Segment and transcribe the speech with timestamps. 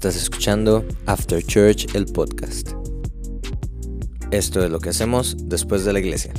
[0.00, 2.70] Estás escuchando After Church, el podcast.
[4.30, 6.32] Esto es lo que hacemos después de la iglesia.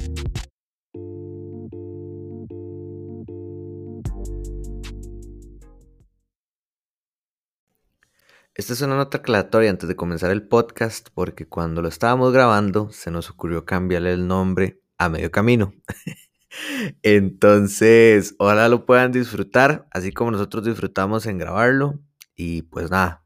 [8.55, 12.91] Esta es una nota aclaratoria antes de comenzar el podcast porque cuando lo estábamos grabando
[12.91, 15.75] se nos ocurrió cambiarle el nombre a medio camino.
[17.03, 21.99] Entonces, ojalá lo puedan disfrutar, así como nosotros disfrutamos en grabarlo.
[22.35, 23.20] Y pues nada,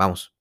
[0.00, 0.32] Vamos.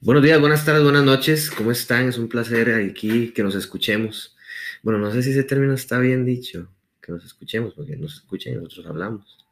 [0.00, 1.50] Buenos días, buenas tardes, buenas noches.
[1.50, 2.06] ¿Cómo están?
[2.06, 4.36] Es un placer aquí que nos escuchemos.
[4.82, 8.52] Bueno, no sé si ese término está bien dicho, que nos escuchemos, porque nos escuchan
[8.52, 9.46] y nosotros hablamos.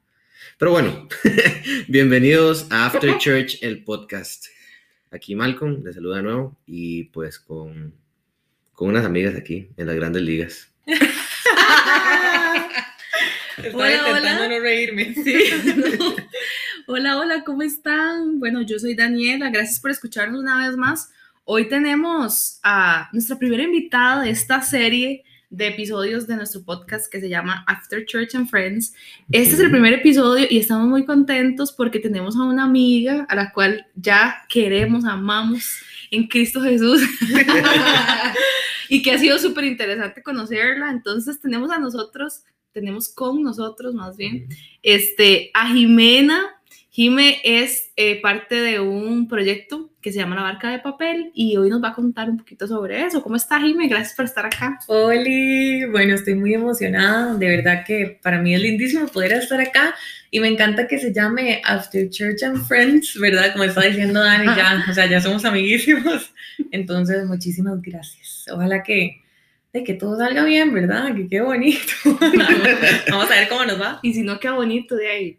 [0.59, 1.09] Pero bueno,
[1.89, 4.49] bienvenidos a After Church, el podcast.
[5.11, 7.95] Aquí Malcolm, les saluda de nuevo y pues con,
[8.75, 10.69] con unas amigas aquí en las grandes ligas.
[13.57, 15.15] Estaba intentando no reírme.
[15.15, 15.35] Sí.
[16.87, 18.39] Hola, hola, ¿cómo están?
[18.39, 21.11] Bueno, yo soy Daniela, gracias por escucharnos una vez más.
[21.45, 27.21] Hoy tenemos a nuestra primera invitada de esta serie de episodios de nuestro podcast que
[27.21, 28.93] se llama After Church and Friends.
[29.31, 33.35] Este es el primer episodio y estamos muy contentos porque tenemos a una amiga a
[33.35, 37.01] la cual ya queremos, amamos en Cristo Jesús
[38.91, 40.91] y que ha sido súper interesante conocerla.
[40.91, 44.49] Entonces tenemos a nosotros, tenemos con nosotros más bien,
[44.83, 46.54] este, a Jimena
[46.95, 51.57] Jime es eh, parte de un proyecto que se llama La Barca de Papel y
[51.57, 53.21] hoy nos va a contar un poquito sobre eso.
[53.21, 53.89] ¿Cómo está Jime?
[53.89, 54.79] Gracias por estar acá.
[54.87, 57.35] Hola, bueno, estoy muy emocionada.
[57.35, 59.93] De verdad que para mí es lindísimo poder estar acá
[60.31, 63.51] y me encanta que se llame After Church and Friends, ¿verdad?
[63.51, 66.33] Como está diciendo Dani, ya, o sea, ya somos amiguísimos.
[66.71, 68.47] Entonces, muchísimas gracias.
[68.53, 69.21] Ojalá que,
[69.73, 71.13] de que todo salga bien, ¿verdad?
[71.17, 71.93] Que qué bonito.
[73.11, 73.99] Vamos a ver cómo nos va.
[74.01, 75.39] Y si no, qué bonito de ahí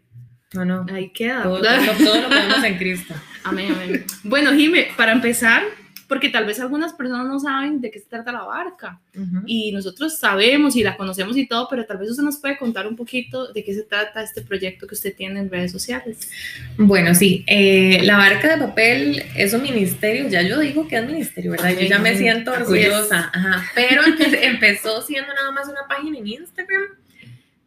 [0.64, 0.94] no, no.
[0.94, 1.42] Ahí queda.
[1.42, 3.14] Todo, todo, lo ponemos en Cristo.
[3.44, 4.04] Amén, amén.
[4.24, 5.62] Bueno, Jime, para empezar,
[6.08, 9.00] porque tal vez algunas personas no saben de qué se trata la barca.
[9.46, 12.86] Y nosotros sabemos y la conocemos y todo, pero tal vez usted nos puede contar
[12.86, 16.30] un poquito de qué se trata este proyecto que usted tiene en redes sociales.
[16.76, 21.06] Bueno, sí, eh, la barca de papel es un ministerio, ya yo digo que es
[21.06, 21.70] ministerio, ¿verdad?
[21.70, 23.64] Yo ya me siento orgullosa, Ajá.
[23.74, 24.02] pero
[24.42, 27.05] empezó siendo nada más una página en Instagram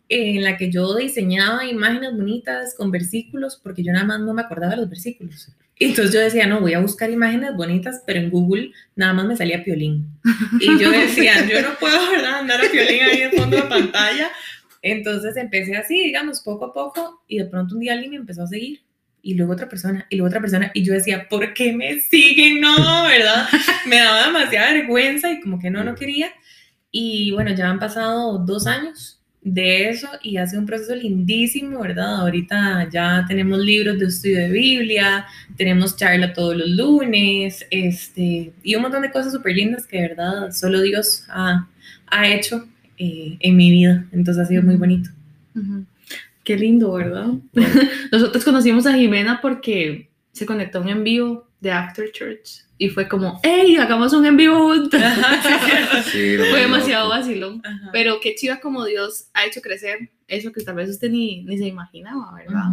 [0.09, 4.41] en la que yo diseñaba imágenes bonitas con versículos, porque yo nada más no me
[4.41, 5.49] acordaba de los versículos.
[5.77, 9.37] Entonces yo decía, no, voy a buscar imágenes bonitas, pero en Google nada más me
[9.37, 10.07] salía piolín.
[10.59, 12.39] Y yo decía, yo no puedo ¿verdad?
[12.39, 14.29] andar a piolín ahí en fondo de pantalla.
[14.81, 18.43] Entonces empecé así, digamos, poco a poco, y de pronto un día alguien me empezó
[18.43, 18.81] a seguir.
[19.21, 22.61] Y luego otra persona, y luego otra persona, y yo decía, ¿por qué me siguen?
[22.61, 23.47] No, ¿verdad?
[23.85, 26.31] Me daba demasiada vergüenza y como que no, no quería.
[26.89, 32.21] Y bueno, ya han pasado dos años de eso y hace un proceso lindísimo, ¿verdad?
[32.21, 38.75] Ahorita ya tenemos libros de estudio de Biblia, tenemos charla todos los lunes, este, y
[38.75, 40.51] un montón de cosas súper lindas que, ¿verdad?
[40.51, 41.67] Solo Dios ha,
[42.07, 42.67] ha hecho
[42.97, 45.09] eh, en mi vida, entonces ha sido muy bonito.
[46.43, 47.27] Qué lindo, ¿verdad?
[48.11, 52.63] Nosotros conocimos a Jimena porque se conectó a un envío de After Church.
[52.77, 55.01] Y fue como, hey, hagamos un en vivo juntos.
[56.11, 57.61] fue demasiado vacilón.
[57.91, 61.57] Pero qué chiva como Dios ha hecho crecer eso que tal vez usted ni, ni
[61.57, 62.69] se imaginaba, ¿verdad?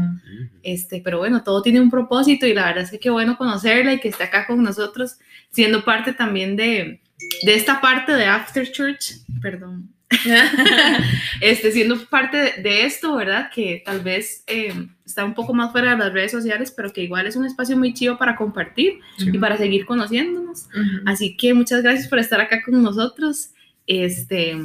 [0.63, 3.95] este, pero bueno, todo tiene un propósito y la verdad es que qué bueno conocerla
[3.95, 5.19] y que esté acá con nosotros,
[5.51, 7.01] siendo parte también de,
[7.43, 9.96] de esta parte de After Church, perdón,
[11.41, 13.51] este, siendo parte de, esto, ¿verdad?
[13.53, 14.73] Que tal vez eh,
[15.05, 17.77] está un poco más fuera de las redes sociales, pero que igual es un espacio
[17.77, 20.69] muy chido para compartir y para seguir conociéndonos.
[21.07, 23.51] Así que muchas gracias por estar acá con nosotros.
[23.87, 24.57] Este,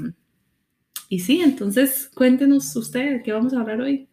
[1.10, 4.08] y sí, entonces cuéntenos ustedes qué vamos a hablar hoy.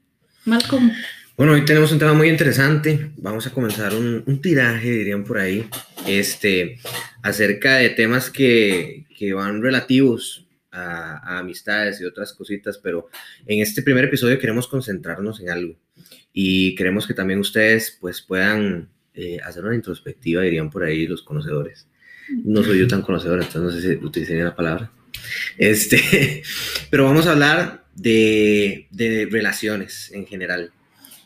[0.45, 0.93] Malcolm.
[1.37, 3.13] Bueno, hoy tenemos un tema muy interesante.
[3.19, 5.69] Vamos a comenzar un, un tiraje, dirían por ahí,
[6.07, 6.81] este,
[7.23, 13.09] acerca de temas que, que van relativos a, amistades y otras cositas, pero
[13.47, 15.77] en este primer episodio queremos concentrarnos en algo
[16.33, 21.23] y queremos que también ustedes pues puedan eh, hacer una introspectiva, dirían por ahí los
[21.23, 21.89] conocedores.
[22.45, 24.93] No soy yo tan conocedor, entonces no sé si utilizaría la palabra.
[25.57, 26.43] Este,
[26.91, 30.73] pero vamos a hablar de, de relaciones en general.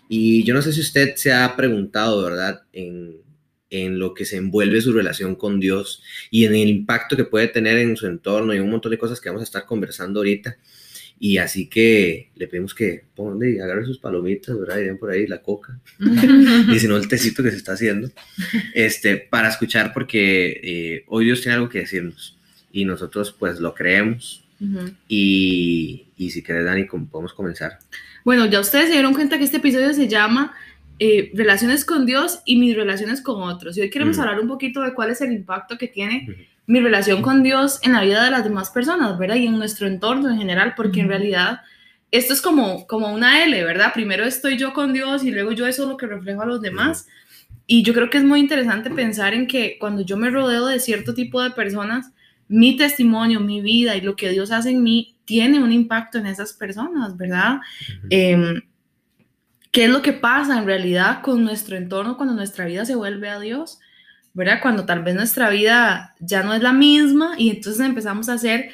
[0.09, 2.63] Y yo no sé si usted se ha preguntado, ¿verdad?
[3.73, 7.49] En lo que se envuelve su relación con Dios y en el impacto que puede
[7.49, 10.59] tener en su entorno y un montón de cosas que vamos a estar conversando ahorita.
[11.19, 14.79] Y así que le pedimos que pongan y agarre sus palomitas, ¿verdad?
[14.79, 15.79] Y den por ahí la coca.
[16.71, 18.11] y si no, el tecito que se está haciendo.
[18.75, 22.37] Este, para escuchar, porque eh, hoy Dios tiene algo que decirnos.
[22.73, 24.45] Y nosotros, pues, lo creemos.
[25.09, 27.79] y, y si querés, Dani, podemos comenzar.
[28.25, 30.55] Bueno, ya ustedes se dieron cuenta que este episodio se llama
[31.05, 33.77] eh, relaciones con Dios y mis relaciones con otros.
[33.77, 34.23] Y hoy queremos Ujú.
[34.23, 36.29] hablar un poquito de cuál es el impacto que tiene
[36.69, 39.35] mi relación con Dios en la vida de las demás personas, ¿verdad?
[39.35, 41.63] Y en nuestro entorno en general, porque en realidad
[42.13, 43.93] esto es como, como una L, ¿verdad?
[43.93, 46.63] Primero estoy yo con Dios y luego yo eso es lo que reflejo a los
[46.63, 47.09] demás.
[47.67, 50.79] Y yo creo que es muy interesante pensar en que cuando yo me rodeo de
[50.79, 52.13] cierto tipo de personas,
[52.47, 56.27] mi testimonio, mi vida y lo que Dios hace en mí tiene un impacto en
[56.27, 57.59] esas personas, ¿verdad?
[58.09, 58.63] Em,
[59.73, 63.31] ¿Qué es lo que pasa en realidad con nuestro entorno cuando nuestra vida se vuelve
[63.31, 63.81] a Dios?
[64.35, 64.61] ¿Verdad?
[64.61, 68.71] Cuando tal vez nuestra vida ya no es la misma y entonces empezamos a hacer,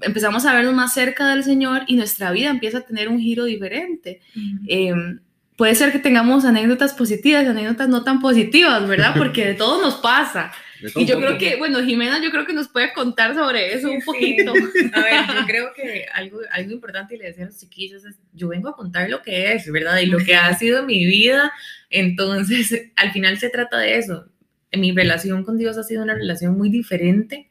[0.00, 3.44] empezamos a vernos más cerca del Señor y nuestra vida empieza a tener un giro
[3.44, 4.20] diferente.
[4.66, 5.20] Em,
[5.56, 9.14] puede ser que tengamos anécdotas positivas y anécdotas no tan positivas, ¿verdad?
[9.16, 10.50] Porque de todo nos pasa.
[10.96, 13.94] Y yo creo que, bueno, Jimena, yo creo que nos puede contar sobre eso Sí,
[13.94, 14.06] un sí.
[14.06, 14.52] poquito.
[14.94, 18.16] A ver, yo creo que algo, algo importante y le decía a los chiquillos es,
[18.32, 19.98] yo vengo a contar lo que es, ¿verdad?
[20.00, 21.52] Y lo que ha sido mi vida.
[21.90, 24.26] Entonces, al final se trata de eso.
[24.72, 27.50] Mi relación con Dios ha sido una relación muy diferente,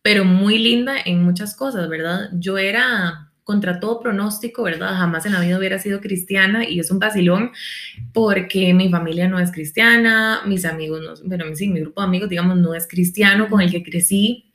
[0.00, 2.28] pero muy linda en muchas cosas, ¿verdad?
[2.34, 4.94] Yo era contra todo pronóstico, ¿verdad?
[4.96, 7.50] Jamás en la vida hubiera sido cristiana y es un vacilón
[8.12, 12.28] porque mi familia no es cristiana, mis amigos, no, bueno, sí, mi grupo de amigos,
[12.28, 14.52] digamos, no es cristiano con el que crecí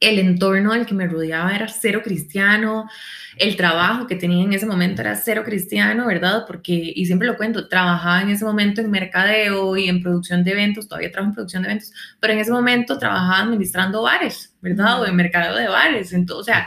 [0.00, 2.88] el entorno del que me rodeaba era cero cristiano,
[3.36, 6.44] el trabajo que tenía en ese momento era cero cristiano, ¿verdad?
[6.46, 10.52] Porque, y siempre lo cuento, trabajaba en ese momento en mercadeo y en producción de
[10.52, 15.00] eventos, todavía trabajo en producción de eventos, pero en ese momento trabajaba administrando bares, ¿verdad?
[15.00, 16.66] O en mercadeo de bares, entonces, o sea,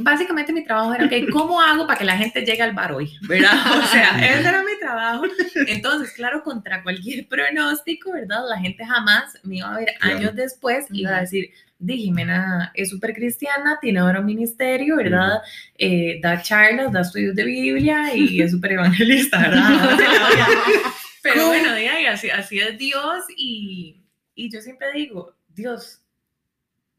[0.00, 3.12] básicamente mi trabajo era, ok, ¿cómo hago para que la gente llegue al bar hoy?
[3.22, 3.52] ¿Verdad?
[3.82, 5.24] O sea, ese era mi trabajo.
[5.66, 8.48] Entonces, claro, contra cualquier pronóstico, ¿verdad?
[8.48, 10.16] La gente jamás me iba a ver Claro.
[10.18, 15.40] años después, iba a decir, di Jimena es súper cristiana, tiene ahora un ministerio, ¿verdad?
[15.78, 19.38] Eh, da charlas, da estudios de Biblia y es súper evangelista,
[21.22, 24.02] Pero bueno, ahí, así, así es Dios y,
[24.34, 26.00] y yo siempre digo, Dios,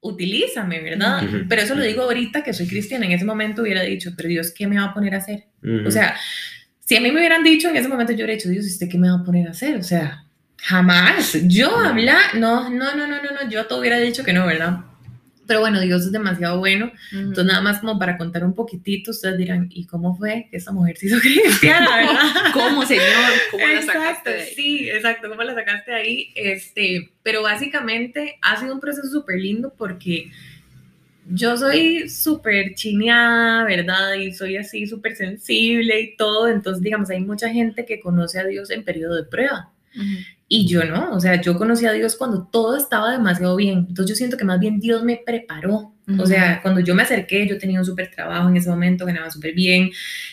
[0.02, 1.24] utilízame, ¿verdad?
[1.48, 4.52] Pero eso lo digo ahorita que soy cristiana, en ese momento hubiera dicho, pero Dios,
[4.56, 5.46] ¿qué me va a poner a hacer?
[5.86, 6.16] O sea,
[6.80, 8.90] si a mí me hubieran dicho en ese momento, yo hubiera dicho, Dios, ¿y ¿usted
[8.90, 9.78] qué me va a poner a hacer?
[9.78, 10.26] O sea,
[10.58, 11.38] jamás.
[11.48, 14.80] Yo hablar, no, no, no, no, no, no, yo te hubiera dicho que no, ¿verdad?
[15.52, 16.94] Pero bueno, Dios es demasiado bueno.
[17.12, 20.72] Entonces, nada más como para contar un poquitito, ustedes dirán, ¿y cómo fue que esta
[20.72, 22.54] mujer se hizo cristiana, verdad?
[22.54, 23.04] ¿Cómo, señor?
[23.52, 24.54] ¿Cómo la sacaste de ahí?
[24.56, 26.32] sí, exacto, ¿cómo la sacaste de ahí?
[26.36, 30.32] Este, pero básicamente ha sido un proceso súper lindo porque
[31.30, 34.14] yo soy súper chineada, ¿verdad?
[34.14, 38.46] Y soy así súper sensible y todo, entonces digamos, hay mucha gente que conoce a
[38.46, 39.70] Dios en periodo de prueba.
[40.54, 43.86] Y yo no, o sea, yo conocí a Dios cuando todo estaba demasiado bien.
[43.88, 45.94] Entonces yo siento que más bien Dios me preparó.
[46.20, 49.32] O sea, cuando yo me acerqué, yo tenía un súper trabajo en ese momento, ganaba
[49.32, 49.92] súper bien,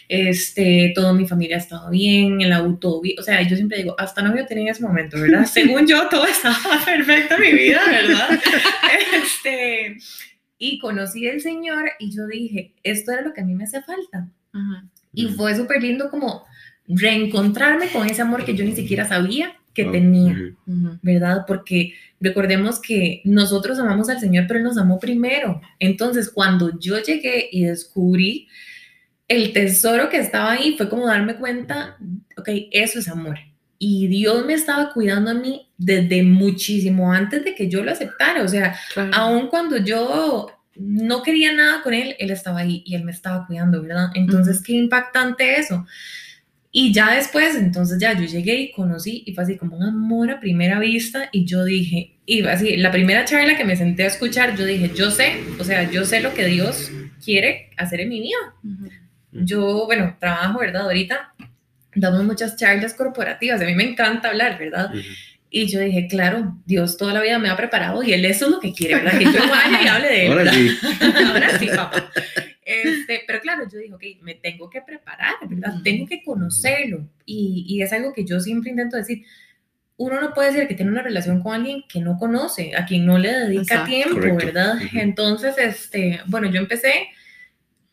[0.08, 4.36] este, toda mi familia estaba bien, el auto, o sea, yo siempre digo, hasta no
[4.36, 5.44] yo tenía en ese momento, ¿verdad?
[5.52, 8.28] Según yo, todo estaba perfecto en mi vida, ¿verdad?
[9.22, 9.98] Este,
[10.58, 13.82] y conocí al Señor y yo dije, esto era lo que a mí me hace
[13.82, 14.28] falta.
[15.12, 15.36] Y Ujú.
[15.36, 16.44] fue súper lindo como
[16.88, 20.36] reencontrarme con ese amor que yo ni siquiera sabía que Oh, tenía.
[21.02, 21.44] ¿verdad?
[21.46, 25.60] Porque recordemos que nosotros amamos al Señor, pero Él nos amó primero.
[25.78, 28.48] Entonces, cuando yo llegué y descubrí
[29.28, 31.97] el tesoro que estaba ahí, fue como darme cuenta,
[32.37, 33.38] ok, eso es amor.
[33.78, 38.42] Y Dios me estaba cuidando a mí desde muchísimo antes de que yo lo aceptara.
[38.42, 39.11] O sea, Claro.
[39.14, 43.47] aun cuando yo no quería nada con él, él estaba ahí y él me estaba
[43.47, 44.08] cuidando, ¿verdad?
[44.14, 45.87] Entonces, qué impactante eso.
[46.80, 50.30] Y ya después, entonces ya yo llegué y conocí y fue así como un amor
[50.30, 54.06] a primera vista y yo dije, y así, la primera charla que me senté a
[54.06, 56.92] escuchar, yo dije, yo sé, o sea, yo sé lo que Dios
[57.25, 58.37] quiere hacer en mi vida.
[58.62, 58.90] Ujú.
[59.44, 60.82] Yo, bueno, trabajo, ¿verdad?
[60.82, 61.35] Ahorita
[61.97, 64.94] damos muchas charlas corporativas, a mí me encanta hablar, ¿verdad?
[64.94, 65.02] Ujú.
[65.50, 68.52] Y yo dije, claro, Dios toda la vida me ha preparado y Él eso es
[68.52, 69.18] lo que quiere, ¿verdad?
[69.18, 70.32] Que yo vaya y hable de Él.
[70.32, 70.78] Ahora sí.
[71.26, 72.11] Ahora sí, papá.
[72.68, 75.75] Este, pero claro, yo dije, ok, me tengo que preparar, ¿verdad?
[75.75, 75.82] Ujú.
[75.82, 77.08] Tengo que conocerlo.
[77.25, 79.22] Y, y es algo que yo siempre intento decir.
[79.96, 83.04] Uno no puede decir que tiene una relación con alguien que no conoce, a quien
[83.04, 83.87] no le dedica Exacto.
[83.90, 84.46] tiempo, Correcto.
[84.46, 84.76] ¿verdad?
[84.76, 84.98] Ujú.
[85.00, 87.08] Entonces, este, bueno, yo empecé,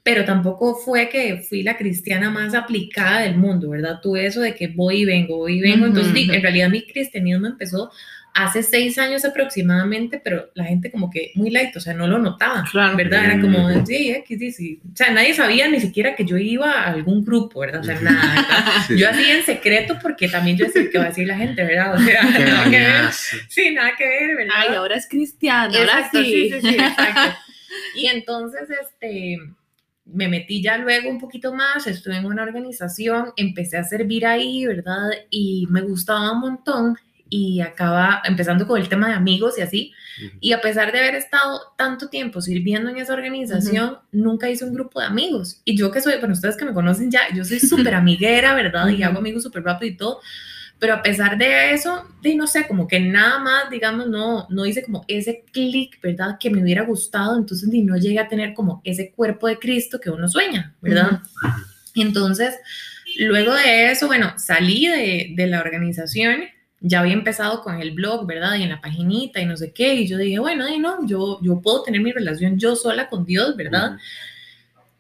[0.04, 4.02] pero tampoco fue que fui la cristiana más aplicada del mundo, ¿verdad?
[4.04, 5.88] Tuve eso de que voy y vengo, voy y vengo.
[5.88, 6.22] Entonces, Ujú.
[6.32, 7.90] di- en realidad mi cristianismo empezó
[8.38, 12.20] hace seis años aproximadamente, pero la gente como que muy light, o sea, no lo
[12.20, 12.98] notaba, Claro.
[12.98, 13.24] ¿verdad?
[13.26, 13.86] Era como, Mm.
[13.86, 14.82] sí, X, sí, sí.
[14.94, 17.80] O sea, nadie sabía ni siquiera que yo iba a algún grupo, ¿verdad?
[17.80, 18.36] O sea, nada.
[18.88, 18.98] Sí.
[19.00, 21.96] Yo hacía en secreto porque también yo decía, ¿qué va a decir la gente, verdad?
[21.96, 23.12] O sea, nada que ver.
[23.48, 24.54] Sí, nada que ver, ¿verdad?
[24.58, 26.24] Ay, ahora es cristiana, ahora sí.
[26.24, 27.38] sí, sí, sí, exacto.
[27.96, 29.38] Y entonces, este,
[30.06, 34.66] me metí ya luego un poquito más, estuve en una organización, empecé a servir ahí,
[34.66, 35.10] ¿verdad?
[35.30, 36.98] Y me gustaba un montón
[37.38, 39.92] y acaba empezando con el tema de amigos y así.
[40.40, 44.74] Y a pesar de haber estado tanto tiempo sirviendo en esa organización, nunca hice un
[44.74, 45.62] grupo de amigos.
[45.66, 48.88] Y yo que soy, bueno, ustedes que me conocen ya, yo soy súper amiguera, ¿verdad?
[48.88, 50.22] Y hago amigos súper rápido y todo.
[50.80, 54.66] Pero a pesar de eso, de no sé, como que nada más, digamos, no, no
[54.66, 56.38] hice como ese clic, ¿verdad?
[56.40, 60.00] Que me hubiera gustado, entonces ni no llegué a tener como ese cuerpo de Cristo
[60.00, 61.20] que uno sueña, ¿verdad?
[61.96, 62.56] Entonces,
[63.18, 66.55] luego de eso, bueno, salí de, de la organización
[66.88, 68.56] ya había empezado con el blog, ¿verdad?
[68.56, 71.60] Y en la paginita y no sé qué, y yo dije, bueno, no, yo, yo
[71.60, 73.98] puedo tener mi relación yo sola con Dios, ¿verdad?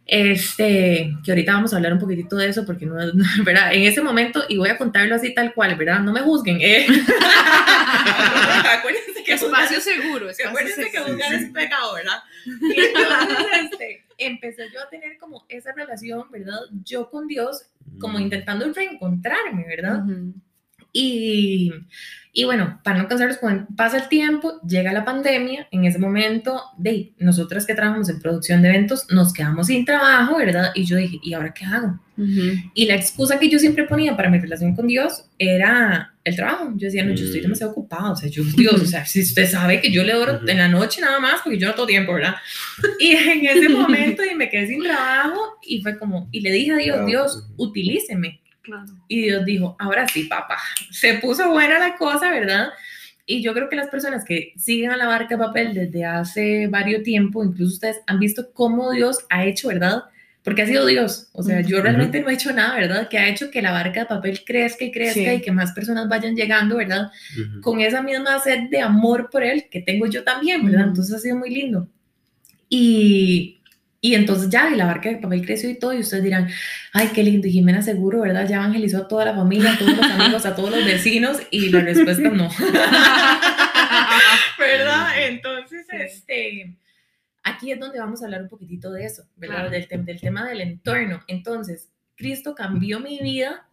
[0.07, 2.95] Este, que ahorita vamos a hablar un poquitito de eso, porque no,
[3.43, 3.73] ¿verdad?
[3.73, 5.99] En ese momento, y voy a contarlo así tal cual, ¿verdad?
[5.99, 6.87] No me juzguen, ¿eh?
[8.77, 12.23] acuérdense que espacio seguro, espacio acuérdense que juzgar es pecado, ¿verdad?
[12.45, 13.37] Y entonces,
[13.71, 16.59] este, empecé yo a tener como esa relación, ¿verdad?
[16.83, 17.67] Yo con Dios,
[17.99, 20.03] como intentando reencontrarme, ¿verdad?
[20.97, 21.73] Y,
[22.31, 23.37] y bueno, para no cansarlos,
[23.75, 28.61] pasa el tiempo, llega la pandemia, en ese momento, de nosotras que trabajamos en producción
[28.61, 30.71] de eventos, nos quedamos sin trabajo, ¿verdad?
[30.73, 31.99] Y yo dije, ¿y ahora qué hago?
[32.73, 36.71] Y la excusa que yo siempre ponía para mi relación con Dios era el trabajo.
[36.77, 37.43] Yo decía, no, yo estoy mm.
[37.43, 40.39] demasiado ocupado, o sea, yo, Dios, o sea, si usted sabe que yo le oro
[40.47, 42.35] en la noche nada más, porque yo no todo tiempo, ¿verdad?
[43.01, 46.71] Y en ese momento y me quedé sin trabajo y fue como, y le dije
[46.71, 48.41] a Dios, Dios, utilíceme
[49.07, 50.57] y Dios dijo, ahora sí, papá,
[50.91, 52.69] se puso buena la cosa, ¿verdad?
[53.25, 56.67] Y yo creo que las personas que siguen a la barca de papel desde hace
[56.67, 60.03] varios tiempo, incluso ustedes han visto cómo Dios ha hecho, ¿verdad?
[60.43, 61.29] Porque ha sido Dios.
[61.33, 63.09] O sea, yo realmente no he hecho nada, ¿verdad?
[63.09, 66.07] Que ha hecho que la barca de papel crezca y crezca y que más personas
[66.07, 67.09] vayan llegando, ¿verdad?
[67.63, 70.89] Con esa misma sed de amor por Él que tengo yo también, ¿verdad?
[70.89, 71.87] Entonces ha sido muy lindo.
[72.69, 73.54] Y,
[74.05, 76.47] y entonces ya, y la barca de papel creció y todo, y ustedes dirán,
[76.93, 78.47] ay, qué lindo, y Jimena seguro, ¿verdad?
[78.47, 81.69] Ya evangelizó a toda la familia, a todos los amigos, a todos los vecinos, y
[81.69, 82.47] la respuesta no.
[84.59, 85.07] ¿Verdad?
[85.25, 86.75] Entonces, este,
[87.41, 89.71] aquí es donde vamos a hablar un poquitito de eso, ¿verdad?
[89.71, 91.23] Del, del tema del entorno.
[91.27, 93.67] Entonces, Cristo cambió mi vida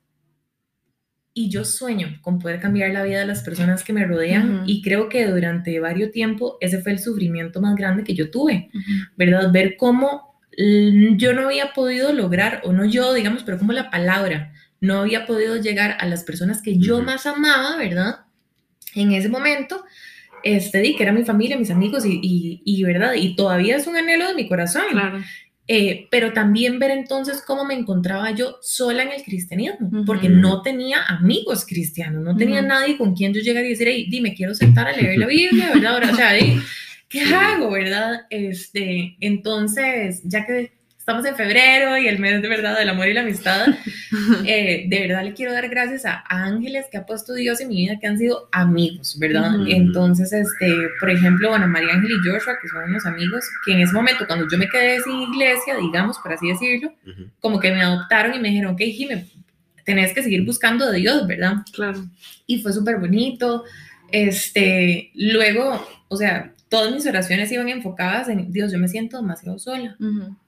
[1.35, 4.83] y yo sueño con poder cambiar la vida de las personas que me rodean y
[4.83, 8.71] creo que durante varios tiempo ese fue el sufrimiento más grande que yo tuve,
[9.17, 9.51] ¿verdad?
[9.51, 14.53] Ver cómo yo no había podido lograr, o no yo, digamos, pero como la palabra,
[14.81, 18.27] no había podido llegar a las personas que yo más amaba, ¿verdad?
[18.95, 19.85] En ese momento,
[20.43, 23.15] este, di que era mi familia, mis amigos y, y, y, ¿verdad?
[23.15, 24.83] Y todavía es un anhelo de mi corazón.
[24.91, 25.21] Claro.
[25.69, 30.61] Eh, pero también ver entonces cómo me encontraba yo sola en el cristianismo, porque no
[30.61, 34.55] tenía amigos cristianos, no tenía nadie con quien yo llegara y decir, hey, dime, quiero
[34.55, 36.03] sentar a leer la Biblia, ¿verdad?
[36.11, 36.33] o sea,
[37.09, 38.27] ¿qué hago, verdad?
[38.29, 43.13] Este, entonces, ya que estamos en febrero y el mes de verdad del amor y
[43.15, 43.67] la amistad.
[44.45, 47.77] Eh, de verdad le quiero dar gracias a ángeles que ha puesto Dios en mi
[47.77, 49.55] vida, que han sido amigos, ¿verdad?
[49.67, 53.81] Entonces, este, por ejemplo, bueno, María Ángel y Joshua, que son unos amigos, que en
[53.81, 56.93] ese momento, cuando yo me quedé sin iglesia, digamos, por así decirlo,
[57.41, 59.27] como que me adoptaron y me dijeron, ok, Jimé,
[59.85, 61.57] tenés que seguir buscando de Dios, ¿verdad?
[61.73, 62.05] Claro.
[62.47, 63.65] Y fue súper bonito.
[64.11, 69.59] Este, luego, o sea, todas mis oraciones iban enfocadas en, Dios, yo me siento demasiado
[69.59, 69.95] sola,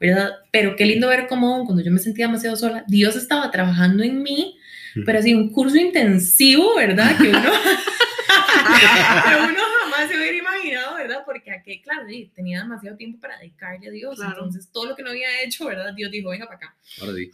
[0.00, 0.30] ¿verdad?
[0.50, 4.22] Pero qué lindo ver cómo cuando yo me sentía demasiado sola, Dios estaba trabajando en
[4.22, 4.56] mí,
[5.04, 7.14] pero así un curso intensivo, ¿verdad?
[7.18, 11.24] Que uno, que uno jamás se hubiera imaginado, ¿verdad?
[11.26, 15.10] Porque aquí, claro, tenía demasiado tiempo para dedicarle a Dios, entonces todo lo que no
[15.10, 15.92] había hecho, ¿verdad?
[15.92, 16.76] Dios dijo, venga para acá.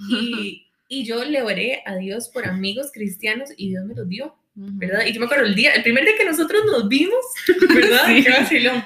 [0.09, 4.35] Y, y yo le oré a Dios por amigos cristianos y Dios me los dio.
[4.61, 5.07] ¿Verdad?
[5.07, 7.25] Y yo me acuerdo el día, el primer día que nosotros nos vimos,
[7.75, 8.03] ¿verdad?
[8.07, 8.25] sí.
[8.25, 8.85] Qué vacilón.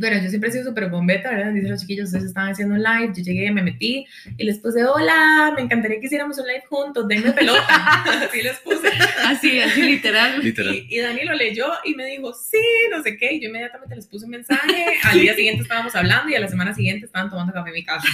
[0.00, 1.52] Pero yo siempre he sido súper bombeta, ¿verdad?
[1.52, 4.84] Dicen los chiquillos, ustedes estaban haciendo un live, yo llegué, me metí y les puse,
[4.84, 7.64] hola, me encantaría que hiciéramos un live juntos, denme pelota.
[8.28, 8.88] así les puse.
[9.24, 10.42] Así, así literal.
[10.42, 10.86] literal.
[10.88, 13.32] Y, Dani lo leyó y me dijo, sí, no sé qué.
[13.34, 14.84] Y yo inmediatamente les puse un mensaje.
[15.02, 17.84] Al día siguiente estábamos hablando y a la semana siguiente estaban tomando café en mi
[17.84, 18.06] casa.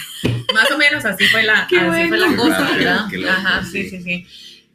[0.55, 3.09] Más o menos así fue la, así fue la cosa, ¿verdad?
[3.29, 4.27] Ajá, sí, sí, sí.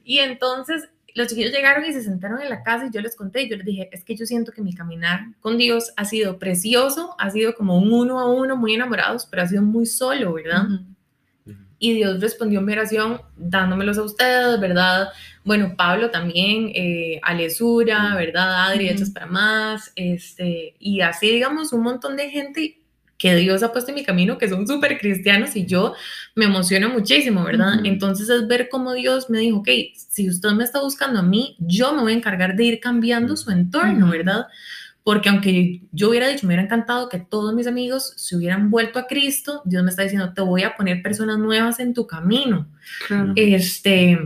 [0.03, 3.43] Y entonces los chiquillos llegaron y se sentaron en la casa y yo les conté
[3.43, 6.39] y yo les dije, es que yo siento que mi caminar con Dios ha sido
[6.39, 10.33] precioso, ha sido como un uno a uno, muy enamorados, pero ha sido muy solo,
[10.33, 10.65] ¿verdad?
[11.77, 15.09] Y Dios respondió mi oración dándomelos a ustedes, ¿verdad?
[15.43, 18.67] Bueno, Pablo también, eh, Alesura, ¿verdad?
[18.67, 22.82] Adri, Hechas para Más, este, y así, digamos, un montón de gente
[23.23, 25.93] que Dios ha puesto en mi camino, que son súper cristianos y yo
[26.35, 27.75] me emociono muchísimo, ¿verdad?
[27.85, 31.55] Entonces es ver cómo Dios me dijo, ok, si usted me está buscando a mí,
[31.57, 34.47] yo me voy a encargar de ir cambiando su entorno, ¿verdad?
[35.05, 38.99] porque aunque yo hubiera dicho, me hubiera encantado que todos mis amigos se hubieran vuelto
[38.99, 42.67] a Cristo, Dios me está diciendo, te voy a poner personas nuevas en tu camino.
[43.35, 44.17] Este,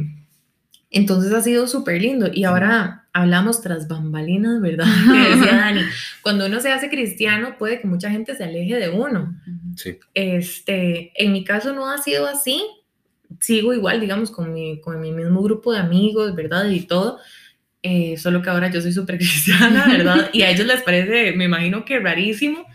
[0.89, 2.29] entonces ha sido súper lindo.
[2.33, 4.85] Y ahora hablamos tras bambalinas, ¿verdad?
[5.11, 5.81] Que decía Dani,
[6.21, 9.35] cuando uno se hace cristiano puede que mucha gente se aleje de uno.
[9.75, 9.97] Sí.
[10.13, 12.63] Este, en mi caso no ha sido así.
[13.39, 16.69] Sigo igual, digamos, con mi, con mi mismo grupo de amigos, ¿verdad?
[16.69, 17.19] Y todo
[17.83, 20.29] eh, solo que ahora yo soy súper cristiana, ¿verdad?
[20.33, 22.65] Y a ellos les parece, me imagino que rarísimo,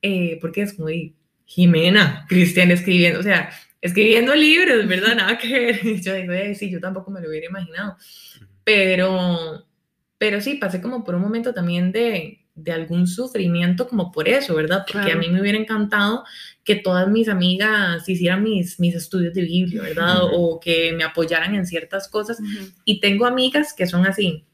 [0.00, 1.14] eh, porque es muy
[1.46, 3.50] Jimena, cristiana escribiendo, o sea,
[3.84, 5.14] escribiendo libros, ¿verdad?
[5.14, 6.00] Nada que ver.
[6.00, 7.98] Yo digo, sí, yo tampoco me lo hubiera imaginado.
[8.64, 9.66] Pero,
[10.16, 14.54] pero sí, pasé como por un momento también de, de algún sufrimiento como por eso,
[14.54, 14.86] ¿verdad?
[14.90, 16.24] Porque a mí me hubiera encantado
[16.64, 20.20] que todas mis amigas hicieran mis, mis estudios de Biblia, ¿verdad?
[20.32, 22.38] O que me apoyaran en ciertas cosas.
[22.86, 24.46] Y tengo amigas que son así,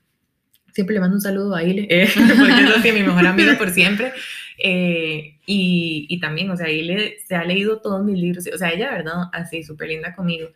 [0.73, 2.09] siempre le mando un saludo a Ile, eh,
[2.75, 4.13] porque es mi mejor amiga por siempre.
[4.63, 8.71] Eh, y, y, también, o sea, Ile se ha leído todos mis libros, o sea,
[8.71, 9.25] ella, ¿verdad?
[9.33, 10.51] Así, súper linda conmigo.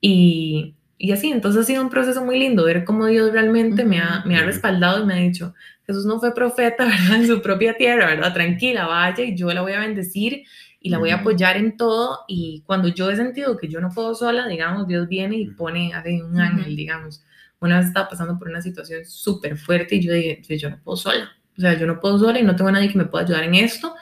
[0.00, 3.98] Y, y, así, entonces ha sido un proceso muy lindo ver cómo Dios realmente me,
[3.98, 5.54] ha, me ha respaldado y me ha dicho,
[5.86, 7.16] Jesús no fue profeta, ¿verdad?
[7.16, 8.34] En su propia tierra, ¿verdad?
[8.34, 10.44] Tranquila, vaya y yo la voy a bendecir
[10.80, 12.20] y la voy a apoyar en todo.
[12.28, 15.94] Y cuando yo he sentido que yo no puedo sola, digamos, Dios viene y pone,
[15.94, 17.22] hace un ángel, digamos
[17.60, 20.96] una vez estaba pasando por una situación súper fuerte y yo dije, yo no puedo
[20.96, 21.30] sola.
[21.56, 23.44] O sea, yo no puedo sola y no tengo a nadie que me pueda ayudar
[23.44, 23.94] en esto.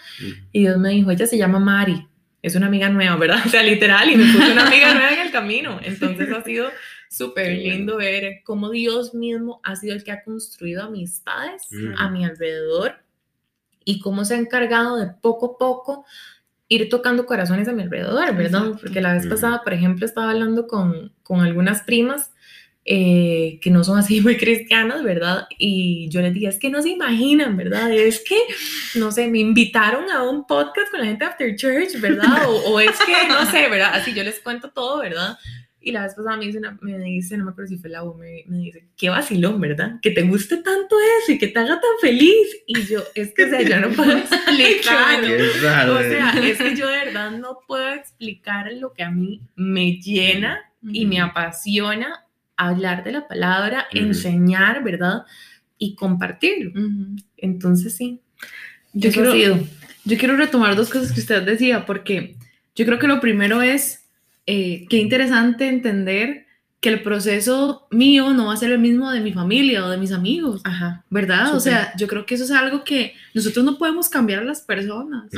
[0.52, 2.06] Y Dios me dijo, ella se llama Mari,
[2.42, 3.38] es una amiga nueva, ¿verdad?
[3.46, 5.80] O sea, literal, y me puso una amiga nueva en el camino.
[5.82, 6.68] Entonces ha sido
[7.08, 12.24] súper lindo ver cómo Dios mismo ha sido el que ha construido amistades a mi
[12.24, 12.96] alrededor
[13.84, 16.06] y cómo se ha encargado de poco a poco
[16.68, 18.72] ir tocando corazones a mi alrededor, ¿verdad?
[18.80, 22.32] Porque la vez pasada, por ejemplo, estaba hablando con, con algunas primas
[22.86, 25.46] eh, que no son así muy cristianas, ¿verdad?
[25.58, 27.90] Y yo les dije, es que no se imaginan, ¿verdad?
[27.90, 28.38] Es que,
[28.96, 32.46] no sé, me invitaron a un podcast con la gente After Church, ¿verdad?
[32.66, 33.92] O, es que, no sé, ¿verdad?
[33.94, 35.38] Así yo les cuento todo, ¿verdad?
[35.80, 38.14] Y la vez pasada me dice, me dice no me acuerdo si fue la U,
[38.14, 39.98] me, dice, qué vacilón, ¿verdad?
[40.02, 42.46] Que te guste tanto eso y que te haga tan feliz.
[42.66, 45.24] Y yo, es que, o sea, yo no puedo explicar.
[45.90, 49.92] o sea, es que yo de verdad no puedo explicar lo que a mí me
[50.00, 52.23] llena y me apasiona
[52.56, 55.24] hablar de la palabra, enseñar, ¿verdad?
[55.78, 56.72] Y compartirlo.
[57.36, 58.20] Entonces, sí.
[58.92, 59.34] Yo quiero,
[60.04, 62.36] yo quiero retomar dos cosas que usted decía, porque
[62.74, 64.04] yo creo que lo primero es,
[64.46, 66.44] eh, qué interesante entender
[66.80, 69.96] que el proceso mío no va a ser el mismo de mi familia o de
[69.96, 71.56] mis amigos, Ajá, ¿verdad?
[71.56, 74.60] O sea, yo creo que eso es algo que nosotros no podemos cambiar a las
[74.60, 75.30] personas.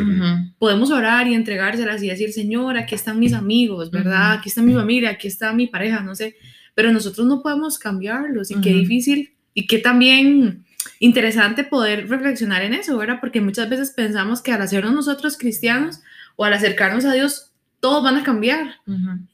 [0.59, 4.33] Podemos orar y entregárselas y decir, Señor, aquí están mis amigos, ¿verdad?
[4.33, 6.35] Aquí está mi familia, aquí está mi pareja, no sé
[6.77, 10.67] pero nosotros no podemos cambiarlos y qué difícil y qué también
[11.01, 13.17] interesante poder reflexionar en eso, ¿verdad?
[13.19, 16.01] Porque muchas veces pensamos que al hacernos nosotros cristianos
[16.37, 18.75] o al acercarnos a Dios, todos van a cambiar.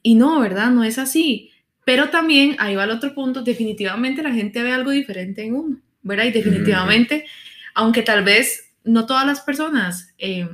[0.01, 0.71] Y no, ¿verdad?
[0.71, 1.51] No es así.
[1.83, 5.81] Pero también, ahí va el otro punto, definitivamente la gente ve algo diferente en uno,
[6.01, 6.23] ¿verdad?
[6.23, 7.25] Y definitivamente,
[7.75, 10.47] aunque tal vez no todas las personas eh,